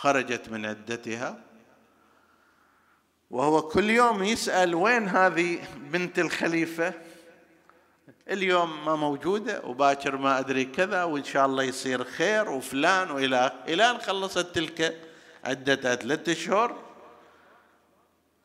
خرجت 0.00 0.48
من 0.48 0.66
عدتها. 0.66 1.38
وهو 3.30 3.62
كل 3.62 3.90
يوم 3.90 4.22
يسأل 4.22 4.74
وين 4.74 5.08
هذه 5.08 5.58
بنت 5.76 6.18
الخليفة؟ 6.18 6.94
اليوم 8.30 8.84
ما 8.84 8.96
موجودة 8.96 9.62
وباكر 9.64 10.16
ما 10.16 10.38
أدري 10.38 10.64
كذا 10.64 11.04
وإن 11.04 11.24
شاء 11.24 11.46
الله 11.46 11.62
يصير 11.62 12.04
خير 12.04 12.50
وفلان 12.50 13.10
وإلى 13.10 13.52
إلى 13.68 13.90
أن 13.90 13.98
خلصت 13.98 14.54
تلك 14.54 15.00
عدتها 15.44 15.94
ثلاثة 15.94 16.32
أشهر. 16.32 16.76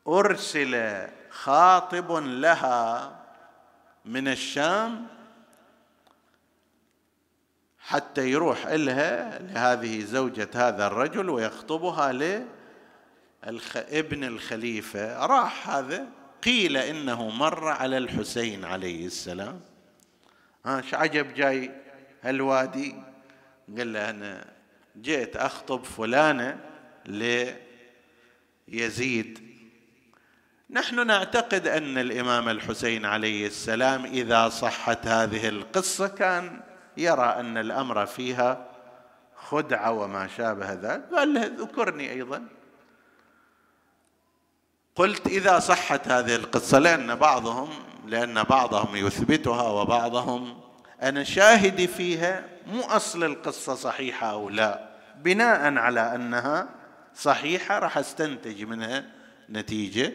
أرسل 0.08 1.06
خاطب 1.30 2.12
لها 2.12 3.12
من 4.04 4.28
الشام. 4.28 5.15
حتى 7.86 8.30
يروح 8.30 8.66
إلها 8.66 9.38
لهذه 9.38 10.04
زوجة 10.04 10.48
هذا 10.54 10.86
الرجل 10.86 11.30
ويخطبها 11.30 12.12
ابن 13.76 14.24
الخليفة. 14.24 15.26
راح 15.26 15.70
هذا 15.70 16.06
قيل 16.44 16.76
إنه 16.76 17.30
مر 17.30 17.68
على 17.68 17.98
الحسين 17.98 18.64
عليه 18.64 19.06
السلام. 19.06 19.60
ها 20.66 20.82
عجب 20.92 21.34
جاي 21.34 21.70
هالوادي؟ 22.22 22.94
قال 23.78 23.92
له 23.92 24.10
أنا 24.10 24.44
جيت 25.00 25.36
أخطب 25.36 25.84
فلانة 25.84 26.58
ليزيد. 28.68 29.46
نحن 30.70 31.06
نعتقد 31.06 31.66
أن 31.66 31.98
الإمام 31.98 32.48
الحسين 32.48 33.04
عليه 33.04 33.46
السلام 33.46 34.04
إذا 34.04 34.48
صحت 34.48 35.06
هذه 35.06 35.48
القصة 35.48 36.08
كان 36.08 36.60
يرى 36.96 37.24
أن 37.24 37.58
الأمر 37.58 38.06
فيها 38.06 38.66
خدعة 39.36 39.92
وما 39.92 40.26
شابه 40.26 40.72
ذلك. 40.72 41.04
قال 41.12 41.34
له 41.34 41.46
ذكرني 41.46 42.10
أيضا. 42.10 42.46
قلت 44.96 45.26
إذا 45.26 45.58
صحت 45.58 46.08
هذه 46.08 46.36
القصة 46.36 46.78
لأن 46.78 47.14
بعضهم 47.14 47.68
لأن 48.06 48.42
بعضهم 48.42 48.96
يثبتها 48.96 49.62
وبعضهم 49.62 50.60
أنا 51.02 51.24
شاهدي 51.24 51.86
فيها 51.86 52.44
مو 52.66 52.80
أصل 52.80 53.24
القصة 53.24 53.74
صحيحة 53.74 54.30
أو 54.30 54.48
لا. 54.48 54.88
بناء 55.16 55.78
على 55.78 56.14
أنها 56.14 56.68
صحيحة 57.14 57.78
راح 57.78 57.98
أستنتج 57.98 58.62
منها 58.62 59.04
نتيجة. 59.50 60.12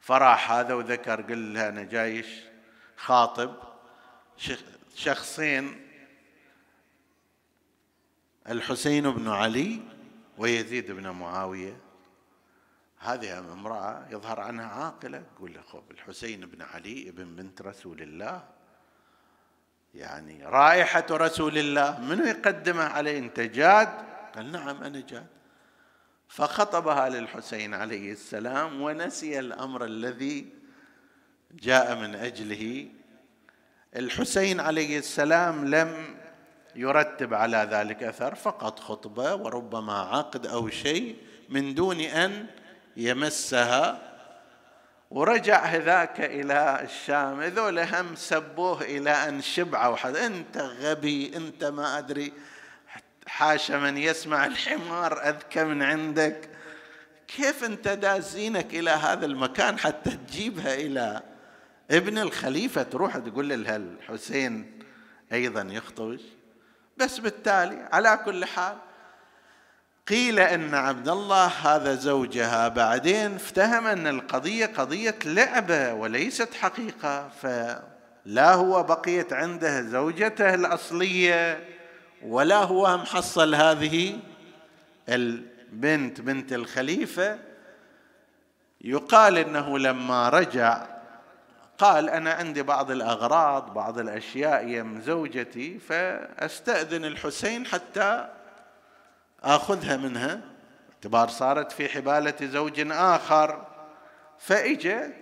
فراح 0.00 0.52
هذا 0.52 0.74
وذكر 0.74 1.22
قل 1.22 1.54
له 1.54 1.68
أنا 1.68 1.82
جايش 1.82 2.26
خاطب 2.96 3.54
شخصين 4.94 5.88
الحسين 8.48 9.10
بن 9.10 9.28
علي 9.28 9.80
ويزيد 10.38 10.90
بن 10.90 11.08
معاوية. 11.08 11.76
هذه 12.98 13.38
امرأة 13.38 14.06
يظهر 14.10 14.40
عنها 14.40 14.66
عاقلة 14.66 15.22
تقول 15.36 15.60
خب 15.64 15.90
الحسين 15.90 16.40
بن 16.40 16.62
علي 16.62 17.08
ابن 17.08 17.36
بنت 17.36 17.62
رسول 17.62 18.02
الله. 18.02 18.48
يعني 19.94 20.44
رائحة 20.44 21.06
رسول 21.10 21.58
الله 21.58 22.00
منو 22.00 22.24
يقدمه 22.24 22.84
عليه؟ 22.84 23.18
أنت 23.18 23.40
جاد؟ 23.40 23.88
قال 24.34 24.52
نعم 24.52 24.82
أنا 24.82 25.00
جاد. 25.00 25.26
فخطبها 26.28 27.08
للحسين 27.08 27.74
عليه 27.74 28.12
السلام 28.12 28.80
ونسي 28.80 29.38
الأمر 29.38 29.84
الذي 29.84 30.52
جاء 31.50 31.96
من 31.96 32.14
أجله. 32.14 32.88
الحسين 33.96 34.60
عليه 34.60 34.98
السلام 34.98 35.74
لم 35.74 36.16
يرتب 36.74 37.34
على 37.34 37.68
ذلك 37.70 38.02
أثر 38.02 38.34
فقط 38.34 38.80
خطبة 38.80 39.34
وربما 39.34 39.92
عقد 39.92 40.46
أو 40.46 40.68
شيء 40.68 41.16
من 41.48 41.74
دون 41.74 42.00
أن 42.00 42.46
يمسها. 42.96 44.02
ورجع 45.10 45.64
هذاك 45.64 46.20
إلى 46.20 46.80
الشام 46.82 47.40
هذول 47.40 47.78
هم 47.78 48.14
سبوه 48.14 48.82
إلى 48.82 49.10
أن 49.10 49.42
شبعوا 49.42 49.96
حد 49.96 50.16
أنت 50.16 50.58
غبي 50.58 51.36
أنت 51.36 51.64
ما 51.64 51.98
أدري. 51.98 52.32
حاشا 53.26 53.72
من 53.72 53.98
يسمع 53.98 54.46
الحمار 54.46 55.28
أذكى 55.28 55.64
من 55.64 55.82
عندك. 55.82 56.48
كيف 57.28 57.64
أنت 57.64 57.88
دازينك 57.88 58.74
إلى 58.74 58.90
هذا 58.90 59.26
المكان 59.26 59.78
حتى 59.78 60.10
تجيبها 60.10 60.74
إلى 60.74 61.22
ابن 61.90 62.18
الخليفة 62.18 62.82
تروح 62.82 63.16
تقول 63.16 63.48
لها 63.48 63.76
الحسين 63.76 64.80
أيضا 65.32 65.62
يخطبش 65.70 66.20
بس 66.96 67.18
بالتالي 67.18 67.88
على 67.92 68.20
كل 68.24 68.44
حال 68.44 68.76
قيل 70.08 70.38
إن 70.38 70.74
عبد 70.74 71.08
الله 71.08 71.46
هذا 71.46 71.94
زوجها. 71.94 72.68
بعدين 72.68 73.34
افتهم 73.34 73.86
إن 73.86 74.06
القضية 74.06 74.66
قضية 74.66 75.18
لعبة 75.24 75.92
وليست 75.92 76.54
حقيقة 76.54 77.28
فلا 77.28 78.54
هو 78.54 78.82
بقيت 78.82 79.32
عنده 79.32 79.82
زوجته 79.82 80.54
الأصلية 80.54 81.64
ولا 82.22 82.56
هو 82.56 82.96
محصل 82.96 83.54
هذه 83.54 84.18
البنت 85.08 86.20
بنت 86.20 86.52
الخليفة. 86.52 87.38
يقال 88.80 89.38
إنه 89.38 89.78
لما 89.78 90.28
رجع 90.28 90.97
قال 91.78 92.10
أنا 92.10 92.32
عندي 92.32 92.62
بعض 92.62 92.90
الأغراض 92.90 93.74
بعض 93.74 93.98
الأشياء 93.98 94.66
يم 94.66 95.00
زوجتي 95.00 95.78
فأستأذن 95.78 97.04
الحسين 97.04 97.66
حتى 97.66 98.28
آخذها 99.42 99.96
منها. 99.96 100.40
اعتبار 100.94 101.28
صارت 101.28 101.72
في 101.72 101.88
حبالة 101.88 102.34
زوج 102.42 102.90
آخر. 102.90 103.66
فإجا 104.38 105.12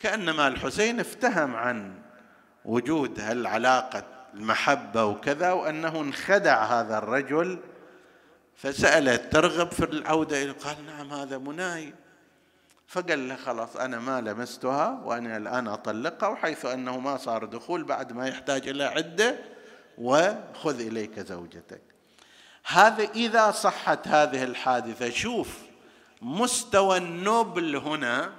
كأنما 0.00 0.48
الحسين 0.48 1.00
افتهم 1.00 1.56
عن 1.56 1.94
وجود 2.64 3.20
هالعلاقة 3.20 4.04
المحبة 4.34 5.04
وكذا 5.04 5.52
وأنه 5.52 6.00
انخدع 6.00 6.64
هذا 6.64 6.98
الرجل 6.98 7.58
فسألت 8.56 9.32
ترغب 9.32 9.70
في 9.70 9.84
العودة 9.84 10.52
قال 10.52 10.86
نعم 10.86 11.12
هذا 11.12 11.38
مناي. 11.38 11.94
فقال 12.86 13.28
له 13.28 13.36
خلاص 13.36 13.76
أنا 13.76 13.98
ما 13.98 14.20
لمستها 14.20 15.00
وأنا 15.04 15.36
الآن 15.36 15.68
أطلقها 15.68 16.28
وحيث 16.28 16.66
أنه 16.66 16.98
ما 16.98 17.16
صار 17.16 17.44
دخول 17.44 17.84
بعد 17.84 18.12
ما 18.12 18.28
يحتاج 18.28 18.68
إلى 18.68 18.84
عدة 18.84 19.38
وخذ 19.98 20.80
إليك 20.80 21.20
زوجتك. 21.20 21.82
هذا 22.66 23.04
إذا 23.04 23.50
صحت 23.50 24.08
هذه 24.08 24.44
الحادثة 24.44 25.10
شوف 25.10 25.58
مستوى 26.22 26.96
النبل 26.96 27.76
هنا 27.76 28.32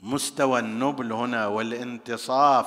مستوى 0.00 0.60
النبل 0.60 1.12
هنا 1.12 1.46
والانتصاف 1.46 2.66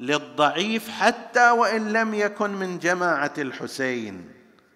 للضعيف 0.00 0.90
حتى 0.90 1.50
وإن 1.50 1.92
لم 1.92 2.14
يكن 2.14 2.50
من 2.50 2.78
جماعة 2.78 3.32
الحسين 3.38 4.32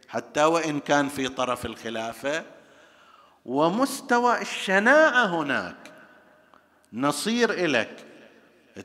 حتى 0.09 0.45
وإن 0.45 0.81
كان 0.81 1.09
في 1.09 1.29
طرف 1.29 1.67
الخلافة. 1.67 2.54
ومستوى 3.45 4.41
الشناعة 4.41 5.27
هناك. 5.27 5.77
نصير 6.93 7.51
إلك 7.51 8.07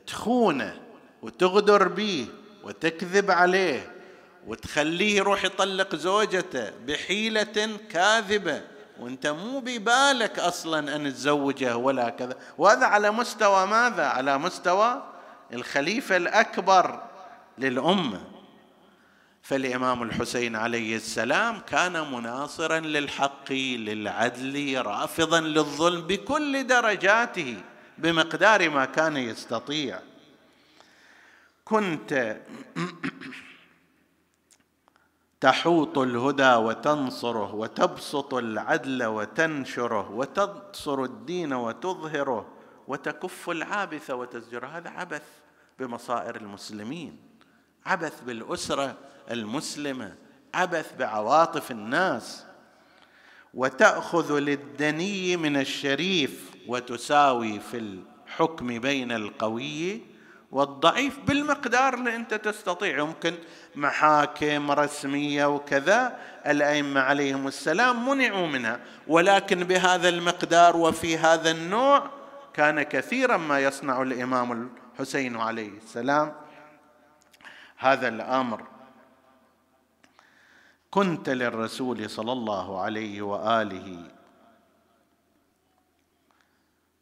تخونه 0.06 0.80
وتغدر 1.22 1.88
به 1.88 2.26
وتكذب 2.64 3.30
عليه 3.30 3.92
وتخليه 4.46 5.16
يروح 5.16 5.44
يطلق 5.44 5.94
زوجته 5.94 6.70
بحيلة 6.86 7.78
كاذبة. 7.90 8.62
وأنت 9.00 9.26
مو 9.26 9.60
ببالك 9.60 10.38
أصلا 10.38 10.96
أن 10.96 11.14
تزوجه 11.14 11.76
ولا 11.76 12.10
كذا. 12.10 12.36
وهذا 12.58 12.86
على 12.86 13.10
مستوى 13.10 13.66
ماذا؟ 13.66 14.06
على 14.06 14.38
مستوى 14.38 15.02
الخليفة 15.52 16.16
الأكبر 16.16 17.02
للأمة. 17.58 18.29
فالإمام 19.42 20.02
الحسين 20.02 20.56
عليه 20.56 20.96
السلام 20.96 21.60
كان 21.60 22.12
مناصرا 22.12 22.80
للحق 22.80 23.52
للعدل 23.52 24.82
رافضا 24.82 25.40
للظلم 25.40 26.00
بكل 26.00 26.66
درجاته 26.66 27.56
بمقدار 27.98 28.70
ما 28.70 28.84
كان 28.84 29.16
يستطيع. 29.16 30.00
كنت 31.64 32.36
تحوط 35.40 35.98
الهدى 35.98 36.54
وتنصره 36.54 37.54
وتبسط 37.54 38.34
العدل 38.34 39.04
وتنشره 39.04 40.10
وتنصر 40.10 41.04
الدين 41.04 41.52
وتظهره 41.52 42.46
وتكف 42.88 43.50
العابث 43.50 44.10
وتزجره 44.10 44.66
هذا 44.66 44.90
عبث 44.90 45.22
بمصائر 45.78 46.36
المسلمين. 46.36 47.29
عبث 47.86 48.20
بالأسرة 48.20 48.96
المسلمة 49.30 50.14
عبث 50.54 50.92
بعواطف 50.98 51.70
الناس. 51.70 52.44
وتأخذ 53.54 54.38
للدني 54.38 55.36
من 55.36 55.56
الشريف 55.56 56.50
وتساوي 56.68 57.60
في 57.60 57.76
الحكم 57.78 58.78
بين 58.78 59.12
القوي 59.12 60.00
والضعيف 60.52 61.18
بالمقدار 61.26 61.94
اللي 61.94 62.16
أنت 62.16 62.34
تستطيع. 62.34 62.98
يمكن 62.98 63.34
محاكم 63.74 64.70
رسمية 64.70 65.46
وكذا 65.46 66.18
الأئمة 66.46 67.00
عليهم 67.00 67.46
السلام 67.46 68.08
منعوا 68.08 68.46
منها. 68.46 68.80
ولكن 69.08 69.64
بهذا 69.64 70.08
المقدار 70.08 70.76
وفي 70.76 71.18
هذا 71.18 71.50
النوع 71.50 72.10
كان 72.54 72.82
كثيرا 72.82 73.36
ما 73.36 73.60
يصنع 73.60 74.02
الإمام 74.02 74.70
الحسين 74.98 75.36
عليه 75.36 75.78
السلام. 75.84 76.32
هذا 77.80 78.08
الأمر. 78.08 78.66
كنت 80.90 81.28
للرسول 81.28 82.10
صلى 82.10 82.32
الله 82.32 82.80
عليه 82.80 83.22
وآله 83.22 84.10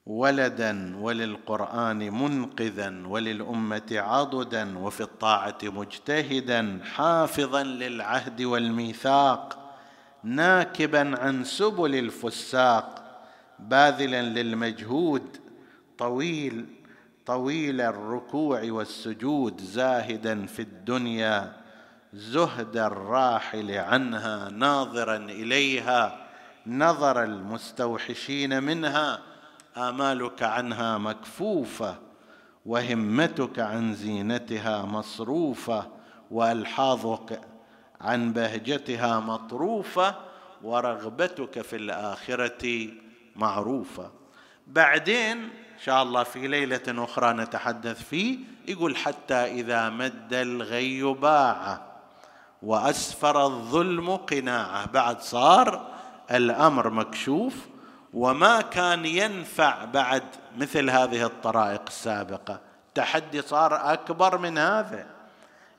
ولدا 0.07 0.97
وللقرآن 0.97 1.99
منقذا 2.23 3.07
وللأمة 3.07 3.87
عضدا 3.93 4.79
وفي 4.79 5.01
الطاعة 5.01 5.59
مجتهدا 5.63 6.81
حافظا 6.95 7.63
للعهد 7.63 8.43
والميثاق 8.43 9.75
ناكبا 10.23 11.21
عن 11.21 11.45
سبل 11.45 11.95
الفساق 11.95 13.05
باذلا 13.59 14.23
للمجهود 14.23 15.37
طويل 15.99 16.67
طويل 17.29 17.81
الركوع 17.81 18.63
والسجود 18.65 19.61
زاهدا 19.61 20.47
في 20.47 20.63
الدنيا 20.63 21.57
زهد 22.13 22.77
الراحل 22.77 23.71
عنها 23.71 24.49
ناظرا 24.49 25.17
إليها 25.17 26.27
نظر 26.67 27.25
المستوحشين 27.25 28.63
منها 28.63 29.21
آمالك 29.77 30.43
عنها 30.43 30.99
مكفوفة 30.99 31.99
وهمتك 32.67 33.59
عن 33.59 33.95
زينتها 33.95 34.83
مصروفة 34.83 35.89
وألحاظك 36.31 37.41
عن 38.01 38.33
بهجتها 38.33 39.21
مطروفة 39.21 40.15
ورغبتك 40.63 41.61
في 41.61 41.77
الآخرة 41.77 42.89
معروفة. 43.37 44.11
بعدين 44.67 45.49
إن 45.79 45.85
شاء 45.85 46.03
الله 46.03 46.23
في 46.23 46.47
ليلة 46.49 46.83
أخرى 46.89 47.33
نتحدث 47.33 48.03
فيه. 48.03 48.39
يقول 48.69 48.97
حتى 48.97 49.35
إذا 49.35 49.89
مد 49.89 50.35
الغي 50.35 51.03
باعه 51.03 51.87
وأسفر 52.63 53.47
الظلم 53.47 54.17
قناعه. 54.17 54.87
بعد 54.87 55.21
صار 55.21 55.87
الأمر 56.31 56.91
مكشوف 56.91 57.55
وما 58.15 58.61
كان 58.61 59.07
ينفع 59.07 59.85
بعد 59.85 60.23
مثل 60.57 60.91
هذه 60.91 61.27
الطرائق 61.27 61.83
السابقة. 61.89 62.61
التحدي 62.89 63.43
صار 63.43 63.93
أكبر 63.93 64.39
من 64.39 64.59
هذا. 64.59 65.07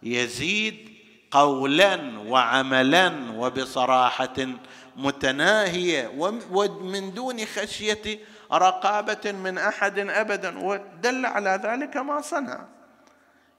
يزيد 0.03 0.93
قولا 1.31 2.19
وعملا 2.19 3.13
وبصراحة 3.35 4.47
متناهية 4.95 6.11
ومن 6.51 7.13
دون 7.13 7.45
خشية 7.45 8.19
رقابة 8.51 9.31
من 9.31 9.57
أحد 9.57 9.99
ابدا 9.99 10.59
ودل 10.59 11.25
على 11.25 11.59
ذلك 11.63 11.97
ما 11.97 12.21
صنع. 12.21 12.65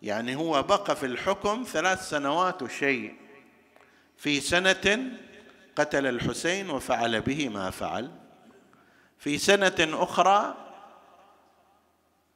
يعني 0.03 0.37
هو 0.37 0.63
بقى 0.63 0.97
في 0.97 1.07
الحكم 1.07 1.65
ثلاث 1.73 2.09
سنوات 2.09 2.63
وشيء 2.63 3.15
في 4.17 4.41
سنة 4.41 5.13
قتل 5.77 6.07
الحسين 6.07 6.71
وفعل 6.71 7.21
به 7.21 7.49
ما 7.49 7.71
فعل. 7.71 8.11
في 9.19 9.39
سنة 9.39 9.75
أخرى 9.79 10.55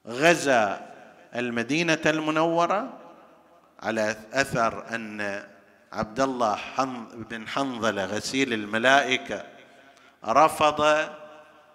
غزا 0.07 0.95
المدينة 1.35 2.01
المنورة 2.07 2.99
على 3.83 4.17
أثر 4.33 4.95
أن 4.95 5.45
عبد 5.93 6.21
الله 6.21 6.59
بن 7.15 7.49
حنظلة 7.49 8.05
غسيل 8.05 8.53
الملائكة 8.53 9.45
رفض 10.25 11.09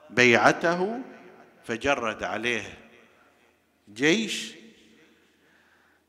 بيعته 0.09 1.01
فجرد 1.63 2.23
عليه 2.23 2.77
جيش. 3.93 4.53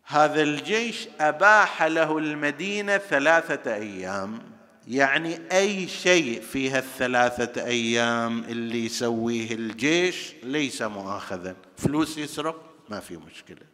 هذا 0.05 0.42
الجيش 0.42 1.09
أباح 1.20 1.82
له 1.82 2.18
المدينة 2.18 2.98
ثلاثة 2.98 3.74
أيام. 3.74 4.42
يعني 4.88 5.40
أي 5.53 5.88
شيء 5.88 6.40
في 6.40 6.70
هالثلاثه 6.70 7.64
أيام 7.64 8.44
اللي 8.44 8.84
يسويه 8.84 9.55
الجيش 9.55 10.32
ليس 10.42 10.82
مؤاخذا. 10.82 11.57
فلوس 11.76 12.18
يسرق؟ 12.18 12.84
ما 12.88 13.01
في 13.01 13.16
مشكلة. 13.16 13.66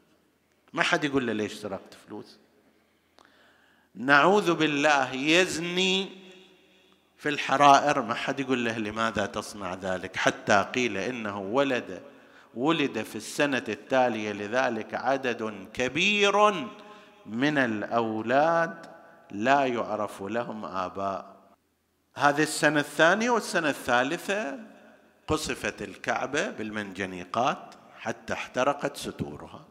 ما 0.72 0.82
حد 0.82 1.04
يقول 1.04 1.26
له 1.26 1.32
ليش 1.32 1.52
سرقت 1.52 1.94
فلوس. 2.06 2.38
نعوذ 3.94 4.54
بالله 4.54 5.14
يزني 5.14 6.25
في 7.16 7.28
الحرائر 7.28 8.02
ما 8.02 8.14
حد 8.14 8.40
يقول 8.40 8.64
له 8.64 8.78
لماذا 8.78 9.26
تصنع 9.26 9.74
ذلك؟ 9.74 10.16
حتى 10.16 10.66
قيل 10.74 10.96
إنه 10.96 11.38
ولد 11.38 12.02
ولد 12.54 13.02
في 13.02 13.16
السنة 13.16 13.64
التالية 13.68 14.32
لذلك 14.32 14.94
عدد 14.94 15.68
كبير 15.74 16.50
من 17.26 17.58
الأولاد 17.58 18.86
لا 19.30 19.64
يعرف 19.64 20.22
لهم 20.22 20.64
آباء. 20.64 21.36
هذه 22.14 22.42
السنة 22.42 22.80
الثانية 22.80 23.30
والسنة 23.30 23.68
الثالثة 23.68 24.58
قصفت 25.28 25.82
الكعبة 25.82 26.50
بالمنجنيقات 26.50 27.74
حتى 27.98 28.32
احترقت 28.32 28.96
ستورها. 28.96 29.65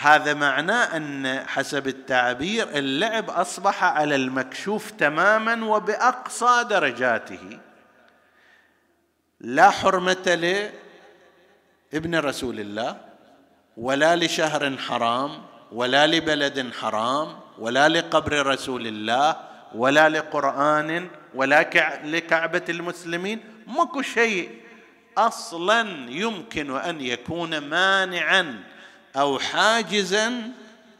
هذا 0.00 0.34
معناه 0.34 0.96
أن 0.96 1.44
حسب 1.46 1.88
التعبير 1.88 2.68
اللعب 2.78 3.30
أصبح 3.30 3.84
على 3.84 4.14
المكشوف 4.14 4.90
تماما 4.90 5.64
وبأقصى 5.64 6.64
درجاته. 6.70 7.58
لا 9.40 9.70
حرمة 9.70 10.64
لابن 11.92 12.18
رسول 12.18 12.60
الله 12.60 12.96
ولا 13.76 14.16
لشهر 14.16 14.76
حرام 14.76 15.42
ولا 15.72 16.06
لبلد 16.06 16.72
حرام 16.80 17.40
ولا 17.58 17.88
لقبر 17.88 18.46
رسول 18.46 18.86
الله 18.86 19.36
ولا 19.74 20.08
لقرآن 20.08 21.08
ولا 21.34 21.70
لكعبة 22.04 22.64
المسلمين. 22.68 23.40
ماكو 23.66 24.02
شيء 24.02 24.50
أصلا 25.18 26.10
يمكن 26.10 26.76
أن 26.76 27.00
يكون 27.00 27.58
مانعا 27.58 28.62
أو 29.16 29.38
حاجزا 29.38 30.32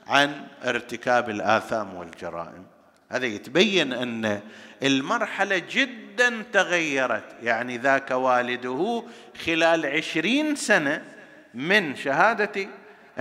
عن 0.07 0.47
ارتكاب 0.65 1.31
الآثام 1.31 1.95
والجرائم. 1.95 2.67
هذا 3.09 3.27
يتبين 3.27 3.93
أن 3.93 4.41
المرحلة 4.83 5.63
جدا 5.71 6.43
تغيرت. 6.53 7.37
يعني 7.43 7.79
ذاك 7.79 8.11
والده 8.11 9.03
خلال 9.47 9.87
عشرين 9.87 10.57
سنة 10.57 11.05
من 11.55 11.97
شهادة 11.97 12.69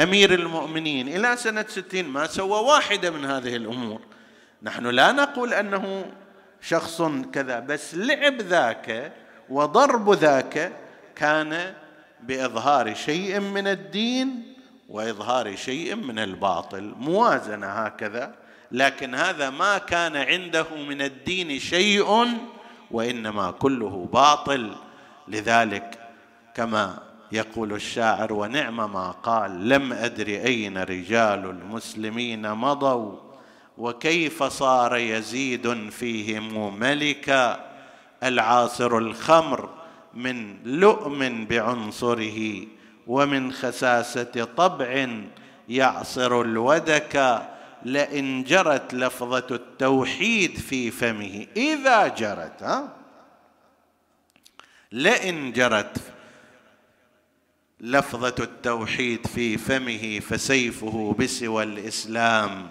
أمير 0.01 0.33
المؤمنين 0.33 1.07
إلى 1.07 1.37
سنة 1.37 1.65
ستين 1.67 2.07
ما 2.07 2.27
سوى 2.27 2.59
واحدة 2.59 3.11
من 3.11 3.25
هذه 3.25 3.55
الأمور. 3.55 4.01
نحن 4.63 4.85
لا 4.85 5.11
نقول 5.11 5.53
أنه 5.53 6.05
شخص 6.61 7.01
كذا 7.33 7.59
بس 7.59 7.95
لعب 7.95 8.41
ذاك 8.41 9.11
وضرب 9.49 10.13
ذاك 10.13 10.71
كان 11.15 11.73
بإظهار 12.23 12.93
شيء 12.93 13.39
من 13.39 13.67
الدين 13.67 14.56
وإظهار 14.89 15.55
شيء 15.55 15.95
من 15.95 16.19
الباطل 16.19 16.93
موازنة 16.99 17.67
هكذا 17.67 18.35
لكن 18.71 19.15
هذا 19.15 19.49
ما 19.49 19.77
كان 19.77 20.15
عنده 20.15 20.65
من 20.89 21.01
الدين 21.01 21.59
شيء 21.59 22.27
وإنما 22.91 23.51
كله 23.51 24.09
باطل. 24.13 24.75
لذلك 25.27 25.99
كما 26.55 26.99
يقول 27.31 27.73
الشاعر 27.73 28.33
ونعم 28.33 28.93
ما 28.93 29.11
قال 29.11 29.69
لم 29.69 29.93
ادر 29.93 30.27
أين 30.27 30.77
رجال 30.77 31.45
المسلمين 31.49 32.51
مضوا 32.51 33.15
وكيف 33.77 34.43
صار 34.43 34.97
يزيد 34.97 35.89
فيهم 35.89 36.79
ملكا 36.79 37.69
العاصر 38.23 38.97
الخمر 38.97 39.69
من 40.13 40.57
لؤم 40.63 41.45
بعنصره 41.45 42.67
ومن 43.07 43.51
خساسة 43.51 44.47
طبع 44.57 45.07
يعصر 45.69 46.41
الودك 46.41 47.47
لئن 47.85 48.43
جرت 48.43 48.93
لفظة 48.93 49.47
التوحيد 49.51 50.57
في 50.57 50.91
فمه. 50.91 51.47
إذا 51.57 52.07
جرت 52.07 52.63
ها؟ 52.63 52.93
لئن 54.91 55.51
جرت 55.51 55.97
لفظة 57.79 58.35
التوحيد 58.39 59.27
في 59.27 59.57
فمه 59.57 60.19
فسيفه 60.19 61.15
بسوى 61.19 61.63
الإسلام 61.63 62.69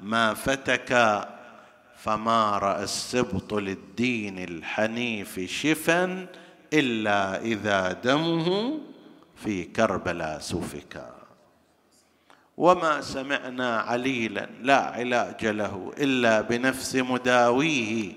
ما 0.00 0.34
فتك 0.34 1.20
فما 1.96 2.58
رأى 2.58 2.84
السبط 2.84 3.54
للدين 3.54 4.38
الحنيف 4.38 5.40
شفا 5.40 6.26
إلا 6.72 7.42
إذا 7.42 7.92
دمه 7.92 8.78
في 9.44 9.64
كربلاء 9.64 10.38
سفكا 10.38 11.14
وما 12.56 13.00
سمعنا 13.00 13.80
عليلا 13.80 14.48
لا 14.62 14.76
علاج 14.76 15.46
له 15.46 15.92
إلا 15.98 16.40
بنفس 16.40 16.96
مداويه. 16.96 18.12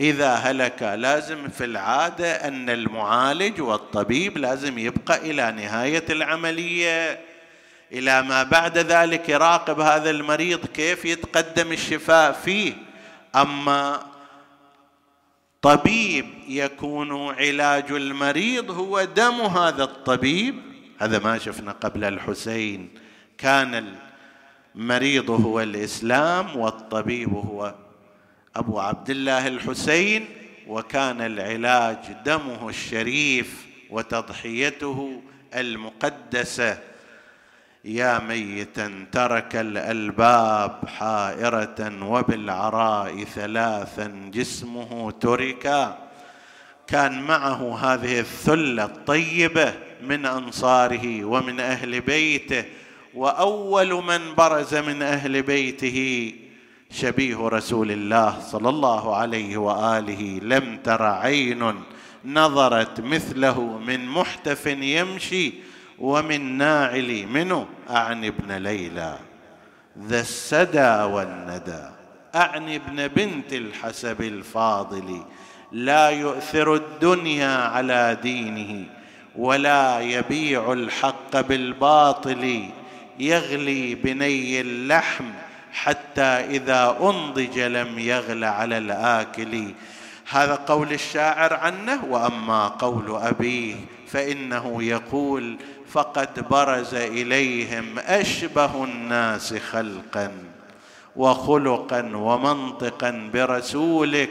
إذا 0.00 0.34
هلك 0.34 0.82
لازم 0.82 1.48
في 1.48 1.64
العادة 1.64 2.32
أن 2.32 2.70
المعالج 2.70 3.60
والطبيب 3.60 4.38
لازم 4.38 4.78
يبقى 4.78 5.30
إلى 5.30 5.52
نهاية 5.52 6.04
العملية. 6.10 7.20
إلى 7.92 8.22
ما 8.22 8.42
بعد 8.42 8.78
ذلك 8.78 9.28
يراقب 9.28 9.80
هذا 9.80 10.10
المريض 10.10 10.66
كيف 10.66 11.04
يتقدم 11.04 11.72
الشفاء 11.72 12.32
فيه. 12.32 12.72
أما 13.36 14.00
طبيب 15.64 16.26
يكون 16.48 17.34
علاج 17.34 17.92
المريض 17.92 18.70
هو 18.70 19.04
دم 19.04 19.34
هذا 19.34 19.84
الطبيب. 19.84 20.54
هذا 20.98 21.18
ما 21.18 21.38
شفنا 21.38 21.72
قبل 21.72 22.04
الحسين. 22.04 22.88
كان 23.38 23.94
المريض 24.76 25.30
هو 25.30 25.60
الإسلام 25.60 26.56
والطبيب 26.56 27.32
هو 27.32 27.74
أبو 28.56 28.80
عبد 28.80 29.10
الله 29.10 29.48
الحسين 29.48 30.26
وكان 30.68 31.20
العلاج 31.20 31.98
دمه 32.24 32.68
الشريف 32.68 33.66
وتضحيته 33.90 35.22
المقدسة. 35.54 36.78
يا 37.84 38.18
ميتا 38.18 39.06
ترك 39.12 39.56
الألباب 39.56 40.78
حائرة 40.86 42.04
وبالعراء 42.04 43.24
ثلاثا 43.24 44.30
جسمه 44.32 45.10
تركا 45.10 45.98
كان 46.86 47.22
معه 47.22 47.78
هذه 47.78 48.20
الثلة 48.20 48.84
الطيبة 48.84 49.74
من 50.02 50.26
أنصاره 50.26 51.24
ومن 51.24 51.60
أهل 51.60 52.00
بيته 52.00 52.64
وأول 53.14 54.04
من 54.04 54.34
برز 54.34 54.74
من 54.74 55.02
أهل 55.02 55.42
بيته 55.42 56.32
شبيه 56.90 57.48
رسول 57.48 57.90
الله 57.90 58.40
صلى 58.40 58.68
الله 58.68 59.16
عليه 59.16 59.56
وآله. 59.56 60.40
لم 60.42 60.78
تر 60.84 61.02
عين 61.02 61.74
نظرت 62.24 63.00
مثله 63.00 63.78
من 63.78 64.06
محتف 64.06 64.66
يمشي 64.66 65.52
ومن 65.98 66.58
ناعل 66.58 67.26
منه 67.26 67.66
أعني 67.90 68.28
ابن 68.28 68.52
ليلى. 68.52 69.18
ذا 69.98 70.20
السدى 70.20 71.02
والندى. 71.12 71.90
أعني 72.34 72.76
ابن 72.76 73.08
بنت 73.08 73.52
الحسب 73.52 74.20
الفاضل. 74.20 75.22
لا 75.72 76.08
يؤثر 76.10 76.74
الدنيا 76.74 77.56
على 77.56 78.18
دينه 78.22 78.84
ولا 79.36 80.00
يبيع 80.00 80.72
الحق 80.72 81.40
بالباطل. 81.40 82.68
يغلي 83.18 83.94
بني 83.94 84.60
اللحم 84.60 85.24
حتى 85.72 86.22
إذا 86.22 86.96
أنضج 87.00 87.58
لم 87.58 87.98
يغل 87.98 88.44
على 88.44 88.78
الآكل. 88.78 89.64
هذا 90.30 90.54
قول 90.54 90.92
الشاعر 90.92 91.54
عنه 91.54 92.04
وأما 92.04 92.68
قول 92.68 93.16
أبيه 93.16 93.74
فإنه 94.06 94.82
يقول 94.82 95.56
فقد 95.94 96.48
برز 96.48 96.94
إليهم 96.94 97.98
أشبه 97.98 98.84
الناس 98.84 99.54
خلقا 99.54 100.32
وخلقا 101.16 102.10
ومنطقا 102.14 103.30
برسولك 103.34 104.30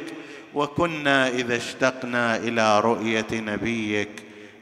وكنا 0.53 1.27
إذا 1.27 1.55
اشتقنا 1.55 2.35
إلى 2.35 2.79
رؤية 2.79 3.31
نبيك 3.31 4.09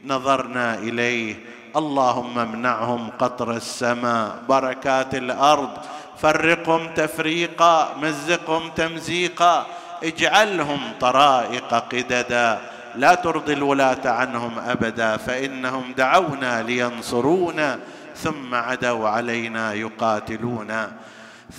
نظرنا 0.04 0.78
إليه. 0.78 1.34
اللهم 1.76 2.38
امنعهم 2.38 3.10
قطر 3.18 3.56
السماء 3.56 4.42
بركات 4.48 5.14
الأرض 5.14 5.70
فرقهم 6.18 6.94
تفريقا 6.94 7.96
مزقهم 8.02 8.70
تمزيقا 8.70 9.66
اجعلهم 10.02 10.80
طرائق 11.00 11.74
قددا. 11.74 12.60
لا 12.96 13.14
ترضي 13.14 13.52
الولاة 13.52 14.08
عنهم 14.08 14.58
أبدا 14.58 15.16
فإنهم 15.16 15.92
دعونا 15.96 16.62
لينصرونا 16.62 17.78
ثم 18.16 18.54
عدوا 18.54 19.08
علينا 19.08 19.72
يقاتلونا. 19.72 20.90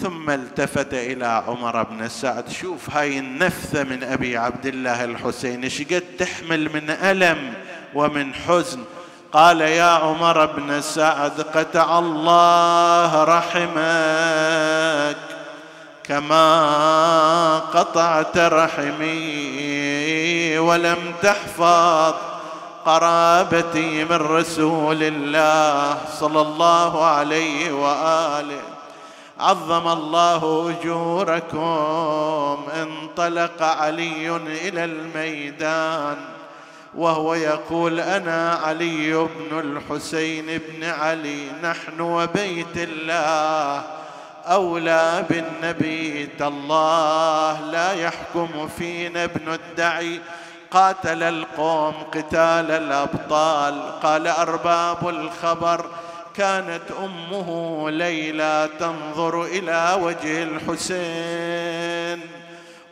ثم 0.01 0.29
التفت 0.29 0.93
إلى 0.93 1.43
عمر 1.47 1.83
بن 1.83 2.09
سعد 2.09 2.49
شوف 2.49 2.95
هاي 2.95 3.19
النفثة 3.19 3.83
من 3.83 4.03
أبي 4.03 4.37
عبد 4.37 4.65
الله 4.65 5.03
الحسين 5.03 5.63
إيش 5.63 5.81
قد 5.81 6.03
تحمل 6.19 6.69
من 6.73 6.89
ألم 6.89 7.53
ومن 7.93 8.33
حزن. 8.33 8.83
قال 9.33 9.61
يا 9.61 9.83
عمر 9.83 10.45
بن 10.45 10.81
سعد 10.81 11.41
قطع 11.41 11.99
الله 11.99 13.23
رحمك. 13.23 15.32
كما 16.03 17.59
قطعت 17.59 18.37
رحمي 18.37 19.13
ولم 20.57 21.13
تحفظ 21.21 22.13
قرابتي 22.85 24.05
من 24.05 24.15
رسول 24.15 25.03
الله 25.03 25.97
صلى 26.19 26.41
الله 26.41 27.05
عليه 27.05 27.71
وآله. 27.71 28.61
عظم 29.39 29.87
الله 29.87 30.73
أجوركم 30.81 32.63
انطلق 32.81 33.63
علي 33.63 34.35
إلى 34.35 34.85
الميدان 34.85 36.17
وهو 36.95 37.33
يقول 37.33 37.99
أنا 37.99 38.59
علي 38.63 39.13
بن 39.13 39.59
الحسين 39.59 40.45
بن 40.45 40.83
علي 40.83 41.47
نحن 41.63 42.01
وبيت 42.01 42.77
الله 42.77 43.83
أولى 44.45 45.25
بالنبي 45.29 46.29
تالله 46.39 47.59
لا 47.71 47.93
يحكم 47.93 48.67
فينا 48.77 49.23
ابن 49.23 49.53
الدعي. 49.53 50.19
قاتل 50.71 51.23
القوم 51.23 51.93
قتال 51.93 52.71
الأبطال. 52.71 53.99
قال 54.03 54.27
أرباب 54.27 55.09
الخبر 55.09 55.85
كانت 56.35 56.81
أمه 56.99 57.89
ليلى 57.89 58.69
تنظر 58.79 59.43
إلى 59.43 59.97
وجه 60.01 60.43
الحسين. 60.43 62.21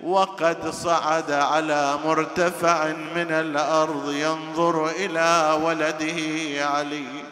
وقد 0.04 0.70
صعد 0.70 1.32
على 1.32 1.98
مرتفع 2.06 2.88
من 3.16 3.32
الأرض 3.32 4.12
ينظر 4.12 4.90
إلى 4.90 5.60
ولده 5.64 6.20
علي. 6.66 7.31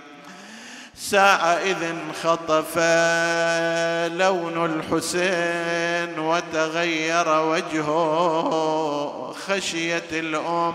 ساعة 1.01 1.53
إذ 1.53 1.83
انخطف 1.83 2.77
لون 4.13 4.65
الحسين 4.65 6.19
وتغير 6.19 7.29
وجهه 7.29 8.49
خشيت 9.47 10.13
الأم 10.13 10.73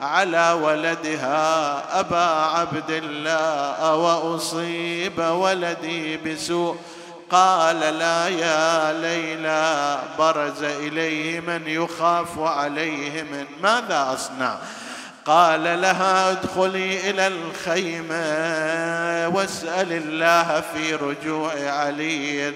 على 0.00 0.52
ولدها 0.52 2.00
أبا 2.00 2.24
عبد 2.56 2.90
الله 2.90 3.96
وأصيب 3.96 5.18
ولدي 5.18 6.16
بسوء. 6.16 6.76
قال 7.30 7.80
لا 7.80 8.28
يا 8.28 8.92
ليلى 8.92 9.98
برز 10.18 10.62
إليه 10.62 11.40
من 11.40 11.62
يخاف 11.66 12.38
عليه 12.38 13.22
من 13.22 13.44
ماذا 13.62 14.14
أصنع؟ 14.14 14.58
قال 15.24 15.62
لها 15.62 16.30
ادخلي 16.30 17.10
إلى 17.10 17.26
الخيمة 17.26 18.16
واسأل 19.36 19.92
الله 19.92 20.62
في 20.74 20.94
رجوع 20.94 21.52
علي. 21.70 22.52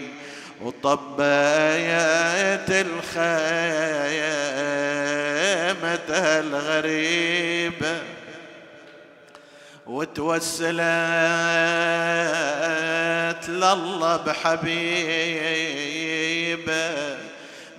وطبيت 0.62 2.70
الخيمة 2.70 3.34
الغريبة 6.40 7.96
وتوسلت 9.86 10.74
لله 13.48 14.16
بحبيبه 14.16 15.63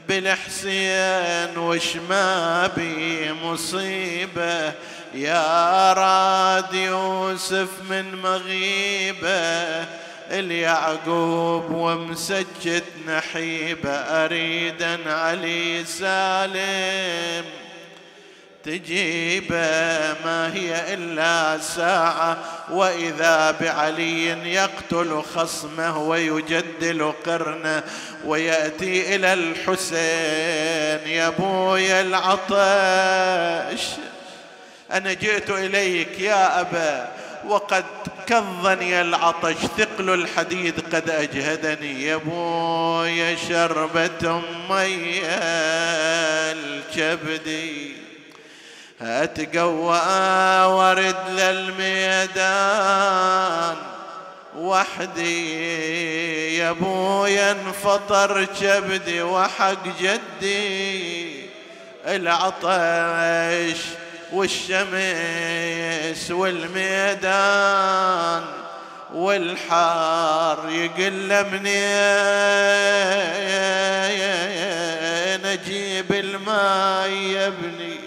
بالحسين 0.08 1.58
وش 1.58 1.96
ما 2.10 2.68
بي 2.68 3.34
مصيبة. 3.34 4.74
يا 5.14 5.94
راد 5.94 6.74
يوسف 6.74 7.70
من 7.90 8.16
مغيبة 8.16 9.86
اليعقوب 10.32 11.72
ومسجد 11.72 12.84
نحيبة 13.08 13.90
أريدا 13.92 15.14
علي 15.14 15.86
سالم. 15.86 17.46
تجيبه 18.66 19.56
ما 20.26 20.52
هي 20.54 20.94
إلا 20.94 21.58
ساعة 21.60 22.38
وإذا 22.72 23.52
بعلي 23.62 24.54
يقتل 24.54 25.22
خصمه 25.36 25.98
ويجدل 25.98 27.12
قرنه 27.26 27.84
ويأتي 28.26 29.16
إلى 29.16 29.34
الحسين 29.34 31.12
يا 31.12 31.30
بويا 31.30 32.02
العطش 32.02 33.84
أنا 34.92 35.14
جئت 35.14 35.50
إليك 35.50 36.20
يا 36.20 36.62
أبا 36.62 37.08
وقد 37.48 37.86
كظني 38.28 39.02
العطش 39.02 39.56
ثقل 39.78 40.10
الحديد 40.10 40.96
قد 40.96 41.10
أجهدني 41.10 42.04
يا 42.04 42.16
بويا 42.16 43.36
شربة 43.50 44.42
مي 44.70 45.22
الكبدي 46.52 48.05
أتقوى 49.02 50.02
ورد 50.66 51.16
للميدان. 51.30 52.36
وحدي 54.58 56.58
يا 56.58 56.70
ابويا 56.70 57.52
انفطر 57.52 58.46
كبدي 58.62 59.22
وحق 59.22 59.84
جدي. 60.02 61.46
العطش 62.08 63.78
والشمس 64.34 66.32
والميدان. 66.32 68.44
والحار 69.14 70.70
يقل 70.70 71.46
منين 71.52 71.76
أجيب 75.46 76.12
الماء 76.12 77.10
يا 77.10 77.48
ابني. 77.48 78.00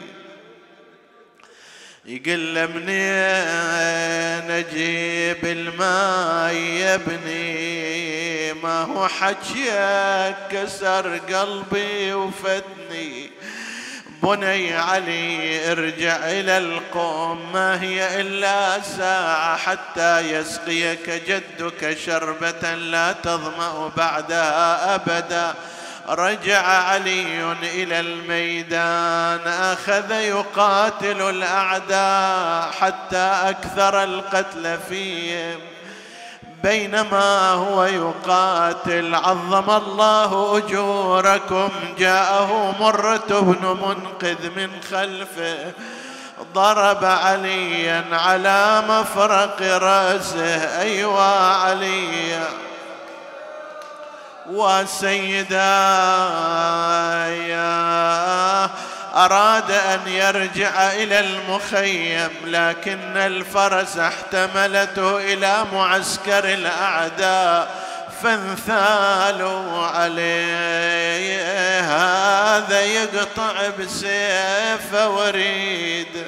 يقول 2.08 2.68
منين 2.68 4.50
أجيب 4.50 5.44
الماء 5.44 6.54
يا 6.54 6.94
ابني؟ 6.94 8.52
ما 8.52 8.82
هو 8.82 9.08
حكيك 9.08 10.36
كسر 10.50 11.18
قلبي 11.18 12.14
وفتني. 12.14 13.30
بني 14.22 14.74
علي 14.74 15.72
ارجع 15.72 16.16
إلى 16.16 16.58
القوم 16.58 17.52
ما 17.52 17.82
هي 17.82 18.20
إلا 18.20 18.80
ساعة 18.80 19.56
حتى 19.56 20.20
يسقيك 20.20 21.10
جدك 21.10 21.98
شربة 22.06 22.74
لا 22.74 23.12
تظمأ 23.12 23.92
بعدها 23.96 24.94
أبدا. 24.94 25.54
رجع 26.08 26.62
علي 26.62 27.52
إلى 27.62 28.00
الميدان 28.00 29.48
أخذ 29.48 30.10
يقاتل 30.10 31.22
الأعداء 31.22 32.70
حتى 32.80 33.30
أكثر 33.44 34.04
القتل 34.04 34.78
فيهم. 34.88 35.58
بينما 36.62 37.50
هو 37.50 37.84
يقاتل 37.84 39.14
عظم 39.14 39.70
الله 39.70 40.58
أجوركم 40.58 41.68
جاءه 41.98 42.74
مرة 42.80 43.28
بن 43.28 43.66
منقذ 43.66 44.50
من 44.56 44.70
خلفه. 44.90 45.72
ضرب 46.54 47.04
عليا 47.04 48.04
على 48.12 48.82
مفرق 48.88 49.62
رأسه 49.62 50.80
أيوا 50.80 51.22
علي 51.54 52.40
وسيداي 54.48 55.58
أراد 59.14 59.70
أن 59.70 60.00
يرجع 60.06 60.92
إلى 60.92 61.20
المخيم 61.20 62.30
لكن 62.44 63.16
الفرس 63.16 63.96
احتملته 63.98 65.18
إلى 65.18 65.64
معسكر 65.72 66.44
الأعداء 66.44 67.68
فانثالوا 68.22 69.86
عليه 69.86 71.80
هذا 71.80 72.80
يقطع 72.80 73.68
بسيف 73.78 74.94
وريد. 74.94 76.26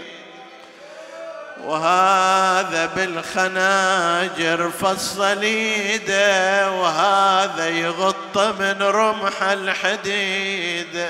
وهذا 1.66 2.86
بالخناجر 2.96 4.70
فالصليدة 4.80 6.70
وهذا 6.70 7.68
يغط 7.68 8.38
من 8.38 8.82
رمح 8.82 9.42
الحديد. 9.42 11.06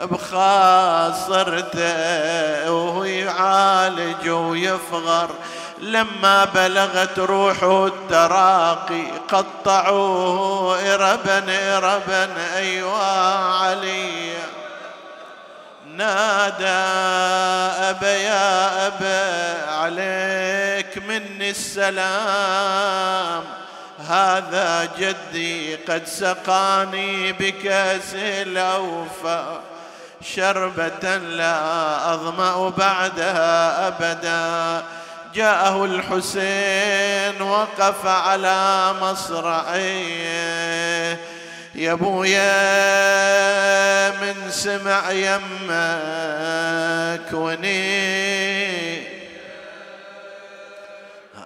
بخاصرته 0.00 1.80
وهو 2.72 3.04
يعالج 3.04 4.28
ويفغر. 4.28 5.30
لما 5.78 6.44
بلغت 6.44 7.18
روحه 7.18 7.86
التراقي 7.86 9.04
قطعوه 9.28 10.94
إربا 10.94 11.44
إربا 11.76 12.28
أيوا 12.56 13.04
علي. 13.62 14.32
نادى 15.96 16.82
أبا 17.90 18.16
يا 18.16 18.86
أبا 18.86 19.70
عليك 19.70 20.98
مني 21.08 21.50
السلام. 21.50 23.44
هذا 24.08 24.88
جدي 24.98 25.76
قد 25.76 26.06
سقاني 26.06 27.32
بكأس 27.32 28.14
الأوفى. 28.14 29.58
شربة 30.34 31.16
لا 31.16 32.14
أظمأ 32.14 32.68
بعدها 32.68 33.88
أبدا. 33.88 34.82
جاءه 35.34 35.84
الحسين 35.84 37.42
وقف 37.42 38.06
على 38.06 38.94
مصرعيه. 39.00 40.52
يا 41.74 41.92
ابويا 41.92 42.50
من 44.10 44.50
سمع 44.50 45.10
يمك 45.10 45.42
وني. 47.32 49.02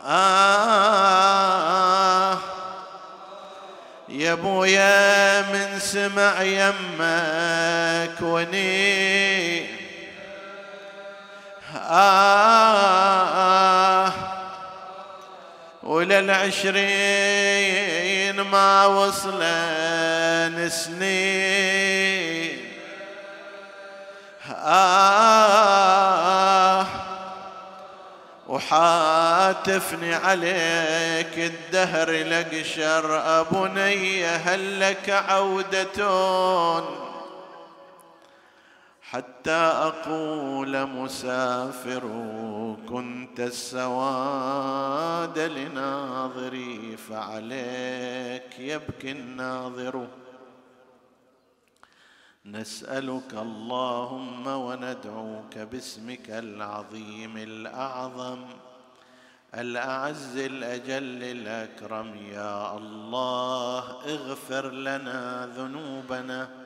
آه 0.06 0.78
يا 4.08 4.32
ابويا 4.32 5.42
من 5.42 5.78
سمع 5.78 6.42
يمك 6.42 8.20
وني. 8.20 9.66
آه 11.90 12.86
وللعشرين 15.82 17.35
ما 18.40 18.86
وصلن 18.86 20.68
سنين. 20.70 22.58
آه 24.64 25.26
وحاتفني 28.48 30.14
عليك 30.14 31.38
الدهر 31.38 32.10
لقشر. 32.10 33.22
أبني 33.40 34.26
هل 34.26 34.80
لك 34.80 35.10
عودة؟ 35.10 37.05
حتى 39.10 39.50
أقول 39.50 40.86
مسافر 40.86 42.02
كنت 42.88 43.40
السواد 43.40 45.38
لناظري 45.38 46.96
فعليك 46.96 48.58
يبكي 48.58 49.10
الناظر. 49.12 50.06
نسألك 52.46 53.34
اللهم 53.34 54.46
وندعوك 54.46 55.58
باسمك 55.58 56.30
العظيم 56.30 57.36
الأعظم 57.36 58.44
الأعز 59.54 60.36
الأجل 60.36 61.22
الأكرم. 61.22 62.16
يا 62.32 62.76
الله 62.76 63.84
اغفر 64.14 64.70
لنا 64.70 65.46
ذنوبنا. 65.56 66.65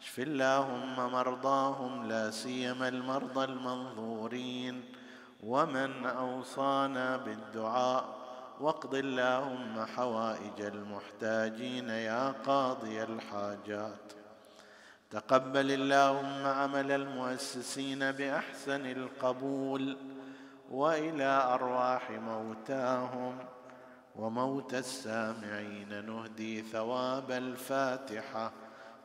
اشف 0.00 0.18
اللهم 0.18 1.12
مرضاهم 1.12 2.08
لا 2.08 2.30
سيما 2.30 2.88
المرضى 2.88 3.44
المنظورين 3.44 4.84
ومن 5.42 6.06
اوصانا 6.06 7.16
بالدعاء 7.16 8.04
واقض 8.60 8.94
اللهم 8.94 9.86
حوائج 9.96 10.60
المحتاجين 10.60 11.88
يا 11.88 12.30
قاضي 12.30 13.02
الحاجات 13.02 14.12
تقبل 15.10 15.70
اللهم 15.70 16.46
عمل 16.46 16.92
المؤسسين 16.92 18.12
باحسن 18.12 18.86
القبول 18.86 19.96
والى 20.70 21.54
ارواح 21.54 22.10
موتاهم 22.10 23.38
وموتى 24.16 24.78
السامعين 24.78 26.06
نهدي 26.06 26.62
ثواب 26.62 27.30
الفاتحه 27.30 28.52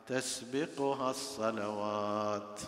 تسبقها 0.08 1.10
الصلوات. 1.10 2.60